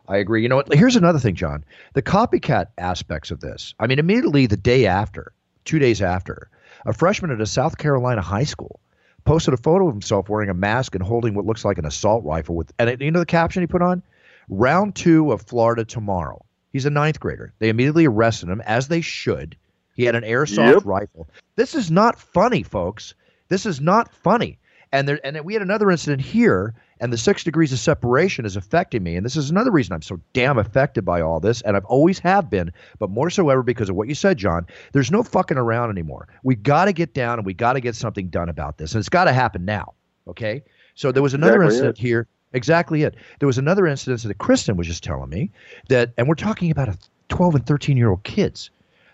I 0.09 0.19
agree. 0.19 0.43
You 0.43 0.49
know 0.49 0.57
what? 0.57 0.73
Here's 0.73 0.97
another 0.97 1.19
thing, 1.19 1.35
John. 1.35 1.65
The 1.95 2.03
copycat 2.03 2.67
aspects 2.77 3.31
of 3.31 3.41
this. 3.41 3.75
I 3.79 3.87
mean, 3.87 3.99
immediately 3.99 4.47
the 4.47 4.57
day 4.57 4.87
after, 4.87 5.33
two 5.65 5.79
days 5.79 6.03
after, 6.03 6.51
a 6.85 6.93
freshman 6.93 7.31
at 7.31 7.41
a 7.41 7.47
South 7.47 7.79
Carolina 7.79 8.21
high 8.21 8.45
school 8.45 8.81
posted 9.25 9.55
a 9.55 9.59
photo 9.59 9.89
of 9.89 9.95
himself 9.95 10.29
wearing 10.29 10.51
a 10.51 10.55
mask 10.55 10.95
and 10.95 11.03
holding 11.03 11.35
what 11.35 11.47
looks 11.47 11.65
like 11.65 11.79
an 11.79 11.87
assault 11.87 12.25
rifle 12.25 12.55
with, 12.55 12.73
and 12.79 12.91
it, 12.91 13.01
you 13.01 13.11
know 13.11 13.21
the 13.21 13.27
caption 13.27 13.63
he 13.63 13.67
put 13.67 13.83
on? 13.83 14.03
Round 14.49 14.95
two 14.95 15.33
of 15.33 15.41
Florida 15.41 15.85
tomorrow. 15.85 16.45
He's 16.73 16.85
a 16.85 16.91
ninth 16.91 17.21
grader. 17.21 17.55
They 17.59 17.71
immediately 17.71 18.07
arrested 18.07 18.51
him, 18.51 18.61
as 18.61 18.89
they 18.89 19.01
should. 19.01 19.57
He 19.95 20.05
had 20.05 20.15
an 20.15 20.25
airsoft 20.25 20.75
yep. 20.75 20.85
rifle. 20.85 21.29
This 21.57 21.75
is 21.75 21.91
not 21.91 22.19
funny, 22.19 22.63
folks. 22.63 23.15
This 23.49 23.65
is 23.65 23.81
not 23.81 24.13
funny. 24.13 24.59
And 24.95 25.09
there, 25.09 25.19
and 25.25 25.45
we 25.45 25.55
had 25.55 25.63
another 25.63 25.91
incident 25.91 26.23
here, 26.23 26.73
and 27.01 27.13
the 27.13 27.19
six 27.19 27.43
degrees 27.43 27.73
of 27.73 27.81
separation 27.81 28.47
is 28.47 28.55
affecting 28.55 29.03
me. 29.03 29.17
And 29.17 29.27
this 29.27 29.35
is 29.35 29.51
another 29.51 29.73
reason 29.73 29.93
I'm 29.93 30.03
so 30.03 30.21
damn 30.35 30.57
affected 30.57 31.05
by 31.05 31.21
all 31.21 31.41
this, 31.41 31.63
and 31.63 31.77
I've 31.77 31.85
always 31.87 32.21
have 32.21 32.49
been, 32.49 32.73
but 33.01 33.11
more 33.11 33.29
so 33.29 33.51
ever 33.51 33.65
because 33.65 33.91
of 33.91 33.97
what 33.97 34.07
you 34.07 34.15
said, 34.15 34.39
John. 34.39 34.69
There's 34.93 35.11
no 35.11 35.25
fucking 35.25 35.57
around 35.57 35.91
anymore. 35.91 36.29
We 36.45 36.55
got 36.55 36.85
to 36.85 36.93
get 36.93 37.13
down, 37.13 37.41
and 37.41 37.45
we 37.45 37.55
got 37.55 37.73
to 37.73 37.81
get 37.81 37.97
something 37.97 38.29
done 38.29 38.49
about 38.49 38.79
this, 38.79 38.93
and 38.93 39.01
it's 39.01 39.09
got 39.09 39.25
to 39.25 39.33
happen 39.33 39.65
now. 39.65 39.95
Okay. 40.29 40.63
So 40.95 41.11
there 41.11 41.25
was 41.25 41.35
another 41.35 41.65
exactly 41.65 41.75
incident 41.75 41.99
it. 41.99 42.01
here. 42.01 42.29
Exactly 42.53 43.03
it. 43.03 43.17
There 43.41 43.49
was 43.49 43.59
another 43.59 43.89
incident 43.89 44.23
that 44.23 44.39
Kristen 44.39 44.77
was 44.77 44.87
just 44.87 45.03
telling 45.03 45.29
me 45.29 45.51
that, 45.89 46.13
and 46.17 46.29
we're 46.29 46.37
talking 46.37 46.71
about 46.71 46.89
a 46.89 46.97
12 47.31 47.57
and 47.57 47.67
13 47.67 47.97
year 47.97 48.11
old 48.11 48.23
kids. 48.23 48.71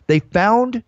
They 0.08 0.18
found 0.18 0.82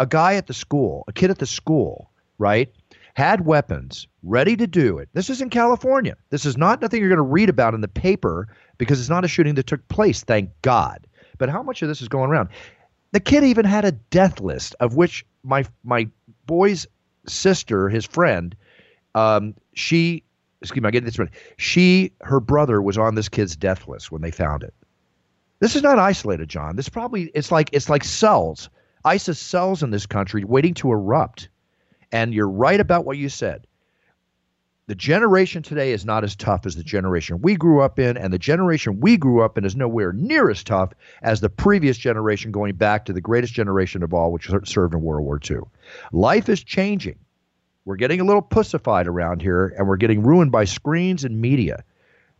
a 0.00 0.06
guy 0.06 0.36
at 0.36 0.46
the 0.46 0.54
school, 0.54 1.04
a 1.06 1.12
kid 1.12 1.30
at 1.30 1.38
the 1.38 1.44
school, 1.44 2.08
right? 2.38 2.72
Had 3.14 3.44
weapons, 3.44 4.06
ready 4.22 4.56
to 4.56 4.66
do 4.66 4.98
it. 4.98 5.08
This 5.12 5.28
is 5.28 5.42
in 5.42 5.50
California. 5.50 6.16
This 6.30 6.46
is 6.46 6.56
not 6.56 6.80
nothing 6.80 7.00
you're 7.00 7.10
going 7.10 7.16
to 7.16 7.22
read 7.22 7.50
about 7.50 7.74
in 7.74 7.82
the 7.82 7.88
paper 7.88 8.48
because 8.78 8.98
it's 8.98 9.10
not 9.10 9.24
a 9.24 9.28
shooting 9.28 9.54
that 9.56 9.66
took 9.66 9.86
place, 9.88 10.22
thank 10.22 10.50
God. 10.62 11.06
But 11.38 11.50
how 11.50 11.62
much 11.62 11.82
of 11.82 11.88
this 11.88 12.00
is 12.00 12.08
going 12.08 12.30
around? 12.30 12.48
The 13.12 13.20
kid 13.20 13.44
even 13.44 13.66
had 13.66 13.84
a 13.84 13.92
death 13.92 14.40
list 14.40 14.74
of 14.80 14.96
which 14.96 15.26
my 15.42 15.64
my 15.84 16.08
boy's 16.46 16.86
sister, 17.26 17.88
his 17.88 18.06
friend, 18.06 18.56
um, 19.14 19.54
she 19.74 20.24
excuse 20.62 20.82
me, 20.82 20.88
I 20.88 20.90
get 20.90 21.04
this 21.04 21.18
right. 21.18 21.28
She, 21.56 22.12
her 22.22 22.40
brother 22.40 22.80
was 22.80 22.96
on 22.96 23.14
this 23.14 23.28
kid's 23.28 23.56
death 23.56 23.88
list 23.88 24.12
when 24.12 24.22
they 24.22 24.30
found 24.30 24.62
it. 24.62 24.72
This 25.60 25.76
is 25.76 25.82
not 25.82 25.98
isolated, 25.98 26.48
John. 26.48 26.76
This 26.76 26.88
probably 26.88 27.30
it's 27.34 27.52
like 27.52 27.70
it's 27.72 27.88
like 27.88 28.04
cells. 28.04 28.68
ISIS 29.04 29.38
cells 29.38 29.82
in 29.82 29.90
this 29.90 30.06
country 30.06 30.44
waiting 30.44 30.74
to 30.74 30.90
erupt. 30.92 31.48
And 32.12 32.32
you're 32.32 32.48
right 32.48 32.78
about 32.78 33.04
what 33.04 33.18
you 33.18 33.28
said. 33.28 33.66
The 34.86 34.94
generation 34.94 35.62
today 35.62 35.92
is 35.92 36.04
not 36.04 36.24
as 36.24 36.36
tough 36.36 36.66
as 36.66 36.76
the 36.76 36.84
generation 36.84 37.40
we 37.40 37.56
grew 37.56 37.80
up 37.80 37.98
in, 37.98 38.16
and 38.16 38.32
the 38.32 38.38
generation 38.38 39.00
we 39.00 39.16
grew 39.16 39.42
up 39.42 39.56
in 39.56 39.64
is 39.64 39.74
nowhere 39.74 40.12
near 40.12 40.50
as 40.50 40.62
tough 40.62 40.92
as 41.22 41.40
the 41.40 41.48
previous 41.48 41.96
generation 41.96 42.52
going 42.52 42.74
back 42.74 43.06
to 43.06 43.12
the 43.12 43.20
greatest 43.20 43.54
generation 43.54 44.02
of 44.02 44.12
all, 44.12 44.32
which 44.32 44.50
served 44.64 44.92
in 44.92 45.00
World 45.00 45.24
War 45.24 45.40
II. 45.50 45.60
Life 46.12 46.48
is 46.48 46.62
changing. 46.62 47.18
We're 47.84 47.96
getting 47.96 48.20
a 48.20 48.24
little 48.24 48.42
pussified 48.42 49.06
around 49.06 49.40
here, 49.40 49.74
and 49.78 49.88
we're 49.88 49.96
getting 49.96 50.22
ruined 50.22 50.52
by 50.52 50.64
screens 50.64 51.24
and 51.24 51.40
media 51.40 51.84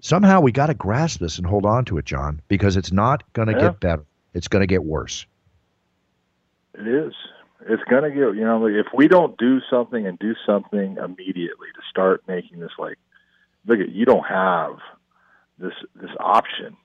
somehow 0.02 0.40
we 0.40 0.52
got 0.52 0.66
to 0.66 0.74
grasp 0.74 1.20
this 1.20 1.38
and 1.38 1.46
hold 1.46 1.64
on 1.64 1.86
to 1.86 1.96
it, 1.96 2.04
John, 2.04 2.42
because 2.48 2.76
it's 2.76 2.92
not 2.92 3.22
going 3.32 3.48
to 3.48 3.54
yeah. 3.54 3.68
get 3.68 3.80
better. 3.80 4.04
It's 4.34 4.48
going 4.48 4.60
to 4.60 4.66
get 4.66 4.84
worse. 4.84 5.24
It 6.74 6.86
is. 6.86 7.14
It's 7.68 7.82
going 7.84 8.02
to 8.02 8.10
get, 8.10 8.34
you 8.36 8.44
know, 8.44 8.66
if 8.66 8.86
we 8.94 9.08
don't 9.08 9.36
do 9.38 9.60
something 9.70 10.06
and 10.06 10.18
do 10.18 10.34
something 10.46 10.96
immediately 10.96 11.68
to 11.74 11.82
start 11.90 12.22
making 12.26 12.60
this 12.60 12.72
like, 12.78 12.98
look 13.66 13.80
at, 13.80 13.90
you 13.90 14.04
don't 14.04 14.26
have 14.26 14.78
this, 15.58 15.74
this 15.94 16.10
option, 16.18 16.76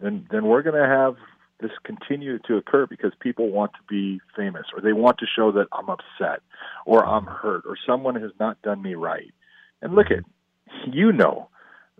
then, 0.00 0.26
then 0.30 0.46
we're 0.46 0.62
going 0.62 0.80
to 0.80 0.88
have 0.88 1.16
this 1.60 1.72
continue 1.84 2.38
to 2.46 2.56
occur 2.56 2.86
because 2.86 3.12
people 3.20 3.50
want 3.50 3.72
to 3.72 3.80
be 3.88 4.20
famous 4.36 4.66
or 4.74 4.80
they 4.80 4.92
want 4.92 5.18
to 5.18 5.26
show 5.26 5.52
that 5.52 5.66
I'm 5.72 5.90
upset 5.90 6.40
or 6.86 7.04
I'm 7.04 7.26
hurt 7.26 7.64
or 7.66 7.76
someone 7.86 8.14
has 8.14 8.30
not 8.38 8.60
done 8.62 8.80
me 8.80 8.94
right. 8.94 9.32
And 9.82 9.94
look 9.94 10.10
at, 10.10 10.24
you 10.92 11.12
know, 11.12 11.48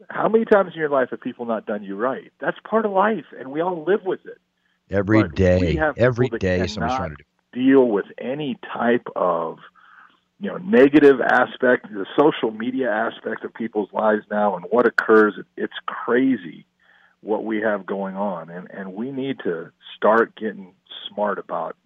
how 0.09 0.29
many 0.29 0.45
times 0.45 0.73
in 0.75 0.79
your 0.79 0.89
life 0.89 1.09
have 1.11 1.21
people 1.21 1.45
not 1.45 1.67
done 1.67 1.83
you 1.83 1.97
right? 1.97 2.33
That's 2.41 2.57
part 2.69 2.87
of 2.87 2.93
life, 2.93 3.25
and 3.39 3.51
we 3.51 3.61
all 3.61 3.85
live 3.85 4.05
with 4.05 4.21
it. 4.27 4.39
Every 4.91 5.23
but 5.23 5.35
day, 5.35 5.79
every 5.97 6.29
day, 6.29 6.67
someone's 6.67 6.97
trying 6.97 7.11
to 7.11 7.17
do. 7.17 7.25
Deal 7.53 7.89
with 7.89 8.07
any 8.19 8.59
type 8.73 9.07
of 9.17 9.59
you 10.41 10.51
know 10.51 10.59
negative 10.59 11.21
aspect, 11.21 11.93
the 11.93 12.07
social 12.19 12.51
media 12.51 12.91
aspect 12.91 13.45
of 13.45 13.53
people's 13.55 13.89
lives 13.93 14.25
now, 14.31 14.57
and 14.57 14.65
what 14.71 14.87
occurs. 14.87 15.35
It's 15.57 15.73
crazy 15.87 16.67
what 17.21 17.45
we 17.45 17.61
have 17.61 17.87
going 17.87 18.17
on, 18.17 18.51
and 18.51 18.71
and 18.71 18.95
we 18.95 19.11
need 19.11 19.39
to 19.45 19.71
start 19.97 20.37
getting 20.37 20.75
smart 21.09 21.39
about 21.39 21.77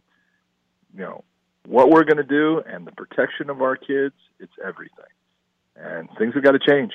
you 0.95 1.01
know 1.01 1.25
what 1.67 1.91
we're 1.91 2.05
going 2.05 2.17
to 2.17 2.25
do 2.25 2.63
and 2.67 2.87
the 2.87 2.93
protection 2.93 3.49
of 3.51 3.63
our 3.63 3.77
kids. 3.77 4.15
It's 4.39 4.53
everything, 4.65 5.13
and 5.77 6.09
things 6.19 6.35
have 6.35 6.45
got 6.45 6.53
to 6.53 6.59
change. 6.59 6.93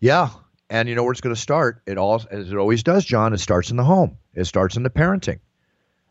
Yeah. 0.00 0.30
And 0.68 0.88
you 0.88 0.94
know 0.94 1.02
where 1.02 1.12
it's 1.12 1.20
going 1.20 1.34
to 1.34 1.40
start? 1.40 1.82
It 1.86 1.98
all, 1.98 2.22
as 2.30 2.50
it 2.50 2.56
always 2.56 2.82
does, 2.82 3.04
John, 3.04 3.34
it 3.34 3.38
starts 3.38 3.70
in 3.70 3.76
the 3.76 3.84
home. 3.84 4.16
It 4.34 4.46
starts 4.46 4.76
in 4.76 4.82
the 4.82 4.90
parenting. 4.90 5.38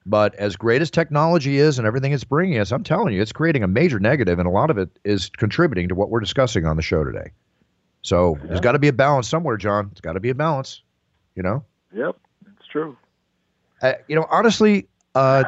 But 0.06 0.34
as 0.36 0.56
great 0.56 0.82
as 0.82 0.90
technology 0.90 1.60
is 1.60 1.78
and 1.78 1.88
everything 1.88 2.12
it's 2.12 2.24
bringing 2.24 2.58
us, 2.58 2.72
I'm 2.72 2.84
telling 2.84 3.14
you, 3.14 3.22
it's 3.22 3.32
creating 3.32 3.64
a 3.64 3.68
major 3.68 4.00
negative, 4.00 4.40
and 4.40 4.48
a 4.48 4.52
lot 4.52 4.70
of 4.70 4.78
it 4.78 4.90
is 5.04 5.30
contributing 5.30 5.90
to 5.90 5.96
what 5.96 6.10
we're 6.10 6.20
discussing 6.20 6.66
on 6.66 6.76
the 6.76 6.82
show 6.82 7.04
today. 7.04 7.32
So 8.02 8.38
yeah. 8.38 8.48
there's 8.48 8.62
got 8.62 8.72
to 8.72 8.80
be 8.80 8.88
a 8.88 8.94
balance 8.94 9.30
somewhere, 9.30 9.58
John. 9.58 9.90
It's 9.92 10.02
got 10.02 10.14
to 10.14 10.20
be 10.20 10.30
a 10.30 10.36
balance. 10.36 10.82
You 11.36 11.44
know. 11.44 11.64
Yep, 11.94 12.18
it's 12.58 12.68
true. 12.68 12.98
Uh, 13.82 13.94
you 14.08 14.16
know, 14.16 14.26
honestly, 14.30 14.88
uh, 15.16 15.44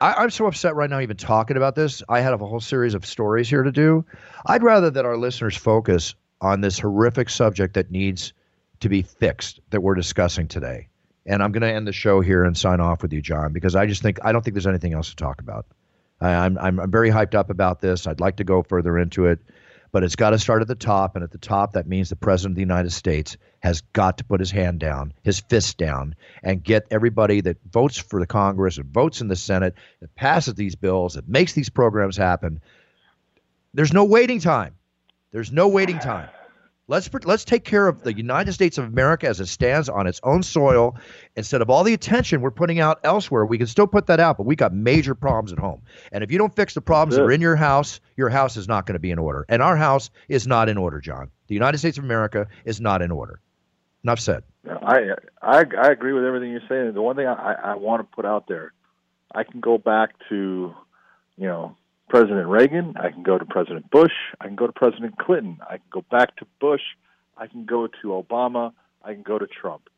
I, 0.00 0.22
am 0.22 0.30
so 0.30 0.46
upset 0.46 0.74
right 0.74 0.88
now, 0.88 1.00
even 1.00 1.16
talking 1.16 1.56
about 1.56 1.74
this. 1.74 2.02
I 2.08 2.20
had 2.20 2.32
a 2.32 2.38
whole 2.38 2.60
series 2.60 2.94
of 2.94 3.04
stories 3.04 3.48
here 3.48 3.62
to 3.62 3.72
do. 3.72 4.04
I'd 4.46 4.62
rather 4.62 4.90
that 4.90 5.04
our 5.04 5.16
listeners 5.16 5.56
focus 5.56 6.14
on 6.40 6.60
this 6.60 6.78
horrific 6.78 7.28
subject 7.28 7.74
that 7.74 7.90
needs 7.90 8.32
to 8.80 8.88
be 8.88 9.02
fixed 9.02 9.60
that 9.70 9.82
we're 9.82 9.94
discussing 9.94 10.46
today. 10.46 10.88
And 11.26 11.42
I'm 11.42 11.52
going 11.52 11.62
to 11.62 11.72
end 11.72 11.86
the 11.86 11.92
show 11.92 12.20
here 12.20 12.44
and 12.44 12.56
sign 12.56 12.80
off 12.80 13.02
with 13.02 13.12
you, 13.12 13.20
John, 13.20 13.52
because 13.52 13.76
I 13.76 13.86
just 13.86 14.02
think 14.02 14.18
I 14.24 14.32
don't 14.32 14.42
think 14.42 14.54
there's 14.54 14.66
anything 14.66 14.94
else 14.94 15.10
to 15.10 15.16
talk 15.16 15.40
about. 15.40 15.66
I, 16.20 16.30
I'm 16.30 16.58
I'm, 16.58 16.90
very 16.90 17.10
hyped 17.10 17.34
up 17.34 17.50
about 17.50 17.80
this. 17.80 18.06
I'd 18.06 18.20
like 18.20 18.36
to 18.36 18.44
go 18.44 18.62
further 18.62 18.98
into 18.98 19.26
it 19.26 19.40
but 19.90 20.04
it's 20.04 20.16
got 20.16 20.30
to 20.30 20.38
start 20.38 20.62
at 20.62 20.68
the 20.68 20.74
top. 20.74 21.16
And 21.16 21.24
at 21.24 21.30
the 21.30 21.38
top, 21.38 21.72
that 21.72 21.86
means 21.86 22.08
the 22.08 22.16
President 22.16 22.52
of 22.52 22.56
the 22.56 22.62
United 22.62 22.92
States 22.92 23.36
has 23.60 23.80
got 23.92 24.18
to 24.18 24.24
put 24.24 24.40
his 24.40 24.50
hand 24.50 24.80
down, 24.80 25.12
his 25.22 25.40
fist 25.40 25.78
down, 25.78 26.14
and 26.42 26.62
get 26.62 26.86
everybody 26.90 27.40
that 27.42 27.56
votes 27.70 27.96
for 27.96 28.20
the 28.20 28.26
Congress 28.26 28.78
and 28.78 28.86
votes 28.86 29.20
in 29.20 29.28
the 29.28 29.36
Senate, 29.36 29.74
that 30.00 30.14
passes 30.14 30.54
these 30.54 30.76
bills, 30.76 31.14
that 31.14 31.28
makes 31.28 31.54
these 31.54 31.70
programs 31.70 32.16
happen. 32.16 32.60
There's 33.74 33.92
no 33.92 34.04
waiting 34.04 34.40
time. 34.40 34.74
There's 35.30 35.52
no 35.52 35.68
waiting 35.68 35.98
time. 35.98 36.28
Let's 36.90 37.10
let's 37.24 37.44
take 37.44 37.64
care 37.64 37.86
of 37.86 38.02
the 38.02 38.16
United 38.16 38.54
States 38.54 38.78
of 38.78 38.86
America 38.86 39.28
as 39.28 39.40
it 39.40 39.46
stands 39.46 39.90
on 39.90 40.06
its 40.06 40.20
own 40.22 40.42
soil 40.42 40.96
instead 41.36 41.60
of 41.60 41.68
all 41.68 41.84
the 41.84 41.92
attention 41.92 42.40
we're 42.40 42.50
putting 42.50 42.80
out 42.80 42.98
elsewhere. 43.04 43.44
We 43.44 43.58
can 43.58 43.66
still 43.66 43.86
put 43.86 44.06
that 44.06 44.20
out, 44.20 44.38
but 44.38 44.46
we 44.46 44.56
got 44.56 44.72
major 44.72 45.14
problems 45.14 45.52
at 45.52 45.58
home. 45.58 45.82
And 46.12 46.24
if 46.24 46.32
you 46.32 46.38
don't 46.38 46.56
fix 46.56 46.72
the 46.72 46.80
problems 46.80 47.16
that 47.16 47.24
are 47.24 47.30
in 47.30 47.42
your 47.42 47.56
house, 47.56 48.00
your 48.16 48.30
house 48.30 48.56
is 48.56 48.68
not 48.68 48.86
going 48.86 48.94
to 48.94 49.00
be 49.00 49.10
in 49.10 49.18
order. 49.18 49.44
And 49.50 49.60
our 49.60 49.76
house 49.76 50.08
is 50.28 50.46
not 50.46 50.70
in 50.70 50.78
order, 50.78 50.98
John. 50.98 51.30
The 51.48 51.54
United 51.54 51.76
States 51.76 51.98
of 51.98 52.04
America 52.04 52.48
is 52.64 52.80
not 52.80 53.02
in 53.02 53.10
order. 53.10 53.40
Enough 54.02 54.20
said. 54.20 54.44
I 54.66 55.10
I, 55.42 55.64
I 55.78 55.88
agree 55.90 56.14
with 56.14 56.24
everything 56.24 56.50
you're 56.50 56.62
saying. 56.70 56.94
The 56.94 57.02
one 57.02 57.16
thing 57.16 57.26
I, 57.26 57.52
I 57.52 57.74
want 57.74 58.00
to 58.00 58.16
put 58.16 58.24
out 58.24 58.48
there, 58.48 58.72
I 59.34 59.44
can 59.44 59.60
go 59.60 59.76
back 59.76 60.14
to, 60.30 60.74
you 61.36 61.46
know, 61.46 61.76
President 62.08 62.48
Reagan. 62.48 62.94
I 62.98 63.10
can 63.10 63.22
go 63.22 63.38
to 63.38 63.44
President 63.44 63.90
Bush. 63.90 64.12
I 64.40 64.46
can 64.46 64.56
go 64.56 64.66
to 64.66 64.72
President 64.72 65.18
Clinton. 65.18 65.58
I 65.62 65.78
can 65.78 65.86
go 65.90 66.04
back 66.10 66.36
to 66.36 66.46
Bush. 66.60 66.82
I 67.36 67.46
can 67.46 67.64
go 67.64 67.86
to 67.86 68.08
Obama. 68.08 68.72
I 69.02 69.14
can 69.14 69.22
go 69.22 69.38
to 69.38 69.46
Trump. 69.46 69.88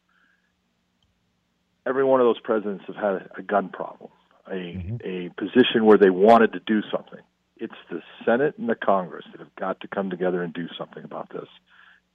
Every 1.86 2.04
one 2.04 2.20
of 2.20 2.26
those 2.26 2.40
presidents 2.40 2.84
have 2.86 2.96
had 2.96 3.30
a 3.36 3.42
gun 3.42 3.70
problem, 3.70 4.10
a 4.46 4.52
mm-hmm. 4.52 4.96
a 5.02 5.30
position 5.30 5.86
where 5.86 5.98
they 5.98 6.10
wanted 6.10 6.52
to 6.52 6.60
do 6.60 6.82
something. 6.92 7.20
It's 7.56 7.74
the 7.90 8.02
Senate 8.24 8.54
and 8.58 8.68
the 8.68 8.74
Congress 8.74 9.24
that 9.32 9.40
have 9.40 9.54
got 9.56 9.80
to 9.80 9.88
come 9.88 10.10
together 10.10 10.42
and 10.42 10.52
do 10.52 10.68
something 10.78 11.04
about 11.04 11.30
this. 11.30 11.48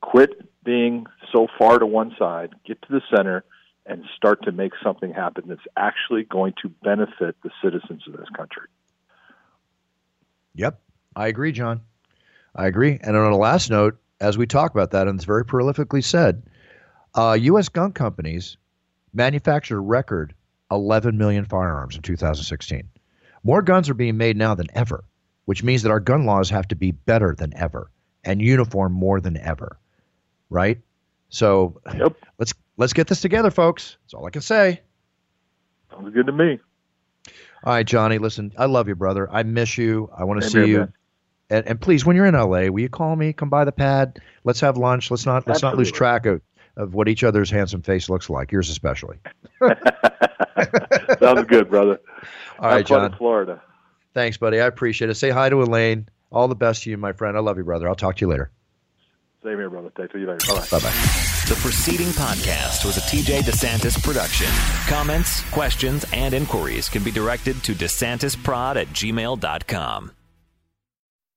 Quit 0.01 0.31
being 0.63 1.07
so 1.31 1.47
far 1.57 1.79
to 1.79 1.85
one 1.85 2.15
side, 2.17 2.53
get 2.65 2.81
to 2.83 2.87
the 2.89 3.01
center, 3.15 3.43
and 3.85 4.03
start 4.15 4.43
to 4.43 4.51
make 4.51 4.73
something 4.83 5.13
happen 5.13 5.45
that's 5.47 5.61
actually 5.77 6.23
going 6.23 6.53
to 6.61 6.69
benefit 6.69 7.35
the 7.43 7.51
citizens 7.63 8.03
of 8.07 8.13
this 8.17 8.29
country. 8.35 8.67
Yep, 10.55 10.79
I 11.15 11.27
agree, 11.27 11.51
John. 11.51 11.81
I 12.55 12.67
agree. 12.67 12.99
And 13.01 13.15
on 13.15 13.31
a 13.31 13.37
last 13.37 13.69
note, 13.69 13.97
as 14.19 14.37
we 14.37 14.47
talk 14.47 14.71
about 14.71 14.91
that, 14.91 15.07
and 15.07 15.17
it's 15.17 15.25
very 15.25 15.43
prolifically 15.43 16.03
said, 16.03 16.43
uh, 17.13 17.37
U.S. 17.39 17.69
gun 17.69 17.91
companies 17.91 18.57
manufactured 19.13 19.77
a 19.77 19.81
record 19.81 20.33
11 20.71 21.17
million 21.17 21.45
firearms 21.45 21.95
in 21.95 22.01
2016. 22.01 22.87
More 23.43 23.61
guns 23.61 23.89
are 23.89 23.93
being 23.93 24.17
made 24.17 24.37
now 24.37 24.55
than 24.55 24.67
ever, 24.73 25.03
which 25.45 25.63
means 25.63 25.83
that 25.83 25.91
our 25.91 25.99
gun 25.99 26.25
laws 26.25 26.49
have 26.49 26.67
to 26.69 26.75
be 26.75 26.91
better 26.91 27.35
than 27.37 27.55
ever 27.55 27.91
and 28.23 28.41
uniform 28.41 28.91
more 28.91 29.21
than 29.21 29.37
ever, 29.37 29.77
right? 30.49 30.79
So 31.29 31.79
yep. 31.95 32.15
let's 32.39 32.53
let's 32.77 32.93
get 32.93 33.07
this 33.07 33.21
together, 33.21 33.51
folks. 33.51 33.97
That's 34.03 34.13
all 34.13 34.25
I 34.25 34.31
can 34.31 34.41
say. 34.41 34.81
Sounds 35.91 36.13
good 36.13 36.25
to 36.25 36.31
me. 36.31 36.59
All 37.65 37.73
right, 37.73 37.85
Johnny. 37.85 38.19
Listen, 38.19 38.53
I 38.57 38.65
love 38.65 38.87
you, 38.87 38.95
brother. 38.95 39.27
I 39.31 39.43
miss 39.43 39.77
you. 39.77 40.09
I 40.15 40.23
want 40.23 40.41
to 40.41 40.49
see 40.49 40.65
you. 40.65 40.87
And, 41.49 41.67
and, 41.67 41.81
please, 41.81 42.05
when 42.05 42.15
you're 42.15 42.25
in 42.25 42.33
LA, 42.33 42.67
will 42.69 42.79
you 42.79 42.89
call 42.89 43.15
me? 43.15 43.33
Come 43.33 43.49
by 43.49 43.65
the 43.65 43.71
pad. 43.71 44.19
Let's 44.43 44.59
have 44.61 44.77
lunch. 44.77 45.11
Let's 45.11 45.25
not 45.25 45.47
let's 45.47 45.57
Absolutely. 45.57 45.75
not 45.75 45.77
lose 45.77 45.91
track 45.91 46.25
of, 46.25 46.41
of 46.75 46.93
what 46.93 47.07
each 47.07 47.23
other's 47.23 47.51
handsome 47.51 47.81
face 47.81 48.09
looks 48.09 48.29
like. 48.29 48.51
Yours 48.51 48.69
especially. 48.69 49.17
Sounds 51.19 51.45
good, 51.47 51.69
brother. 51.69 51.99
All 52.59 52.69
right, 52.69 52.85
John. 52.85 53.15
Florida. 53.15 53.61
Thanks, 54.13 54.37
buddy. 54.37 54.59
I 54.59 54.65
appreciate 54.65 55.09
it. 55.09 55.15
Say 55.15 55.29
hi 55.29 55.49
to 55.49 55.61
Elaine. 55.61 56.07
All 56.31 56.47
the 56.47 56.55
best 56.55 56.83
to 56.83 56.89
you, 56.89 56.97
my 56.97 57.13
friend. 57.13 57.37
I 57.37 57.41
love 57.41 57.57
you, 57.57 57.63
brother. 57.63 57.87
I'll 57.87 57.95
talk 57.95 58.15
to 58.17 58.21
you 58.21 58.29
later. 58.29 58.51
Same 59.45 59.59
here, 59.59 59.69
brother. 59.69 59.91
Thank 59.95 60.11
you 60.15 60.25
later. 60.25 60.39
Bye 60.47 60.59
bye. 60.59 60.67
Bye 60.71 60.79
bye. 60.79 61.25
The 61.47 61.57
preceding 61.61 62.07
podcast 62.07 62.83
was 62.83 62.97
a 62.97 63.01
TJ 63.01 63.41
DeSantis 63.41 64.01
production. 64.03 64.47
Comments, 64.87 65.43
questions, 65.51 66.03
and 66.11 66.33
inquiries 66.33 66.89
can 66.89 67.03
be 67.03 67.11
directed 67.11 67.61
to 67.63 67.73
DeSantisProd 67.73 68.75
at 68.75 68.87
gmail.com. 68.87 70.11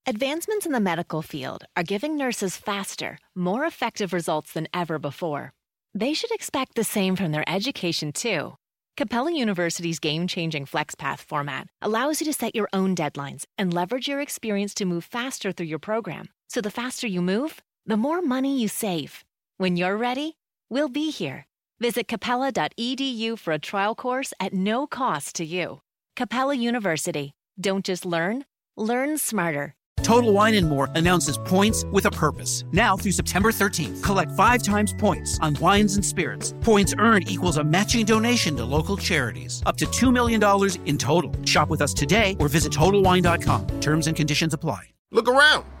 Advancements 0.07 0.65
in 0.65 0.71
the 0.71 0.79
medical 0.79 1.21
field 1.21 1.65
are 1.77 1.83
giving 1.83 2.17
nurses 2.17 2.57
faster, 2.57 3.19
more 3.35 3.63
effective 3.65 4.11
results 4.11 4.53
than 4.53 4.67
ever 4.73 4.97
before. 4.97 5.51
They 5.93 6.15
should 6.15 6.31
expect 6.31 6.73
the 6.73 6.83
same 6.83 7.15
from 7.15 7.31
their 7.31 7.47
education, 7.47 8.11
too. 8.11 8.55
Capella 8.97 9.31
University's 9.31 9.99
game 9.99 10.25
changing 10.25 10.65
FlexPath 10.65 11.19
format 11.19 11.67
allows 11.83 12.21
you 12.21 12.25
to 12.25 12.33
set 12.33 12.55
your 12.55 12.69
own 12.73 12.95
deadlines 12.95 13.45
and 13.57 13.71
leverage 13.71 14.07
your 14.07 14.19
experience 14.19 14.73
to 14.73 14.85
move 14.85 15.05
faster 15.05 15.51
through 15.51 15.67
your 15.67 15.79
program. 15.79 16.29
So 16.47 16.59
the 16.59 16.71
faster 16.71 17.05
you 17.05 17.21
move, 17.21 17.61
the 17.85 17.97
more 17.97 18.21
money 18.21 18.59
you 18.59 18.67
save. 18.67 19.23
When 19.57 19.75
you're 19.77 19.97
ready, 19.97 20.37
we'll 20.69 20.89
be 20.89 21.09
here. 21.11 21.47
Visit 21.79 22.07
capella.edu 22.07 23.39
for 23.39 23.53
a 23.53 23.59
trial 23.59 23.95
course 23.95 24.33
at 24.39 24.53
no 24.53 24.85
cost 24.87 25.35
to 25.35 25.45
you. 25.45 25.81
Capella 26.15 26.55
University. 26.55 27.33
Don't 27.59 27.85
just 27.85 28.05
learn, 28.05 28.45
learn 28.77 29.17
smarter. 29.17 29.75
Total 30.01 30.31
Wine 30.33 30.55
and 30.55 30.67
More 30.67 30.89
announces 30.95 31.37
points 31.37 31.85
with 31.91 32.05
a 32.05 32.11
purpose. 32.11 32.63
Now 32.71 32.97
through 32.97 33.11
September 33.11 33.51
13th, 33.51 34.01
collect 34.01 34.31
five 34.31 34.63
times 34.63 34.93
points 34.97 35.37
on 35.39 35.55
wines 35.55 35.95
and 35.95 36.05
spirits. 36.05 36.53
Points 36.61 36.93
earned 36.97 37.29
equals 37.29 37.57
a 37.57 37.63
matching 37.63 38.05
donation 38.05 38.55
to 38.57 38.65
local 38.65 38.97
charities. 38.97 39.61
Up 39.65 39.77
to 39.77 39.85
$2 39.85 40.11
million 40.11 40.41
in 40.85 40.97
total. 40.97 41.31
Shop 41.45 41.69
with 41.69 41.81
us 41.81 41.93
today 41.93 42.35
or 42.39 42.47
visit 42.47 42.71
TotalWine.com. 42.71 43.67
Terms 43.81 44.07
and 44.07 44.15
conditions 44.15 44.53
apply. 44.53 44.91
Look 45.11 45.27
around. 45.27 45.65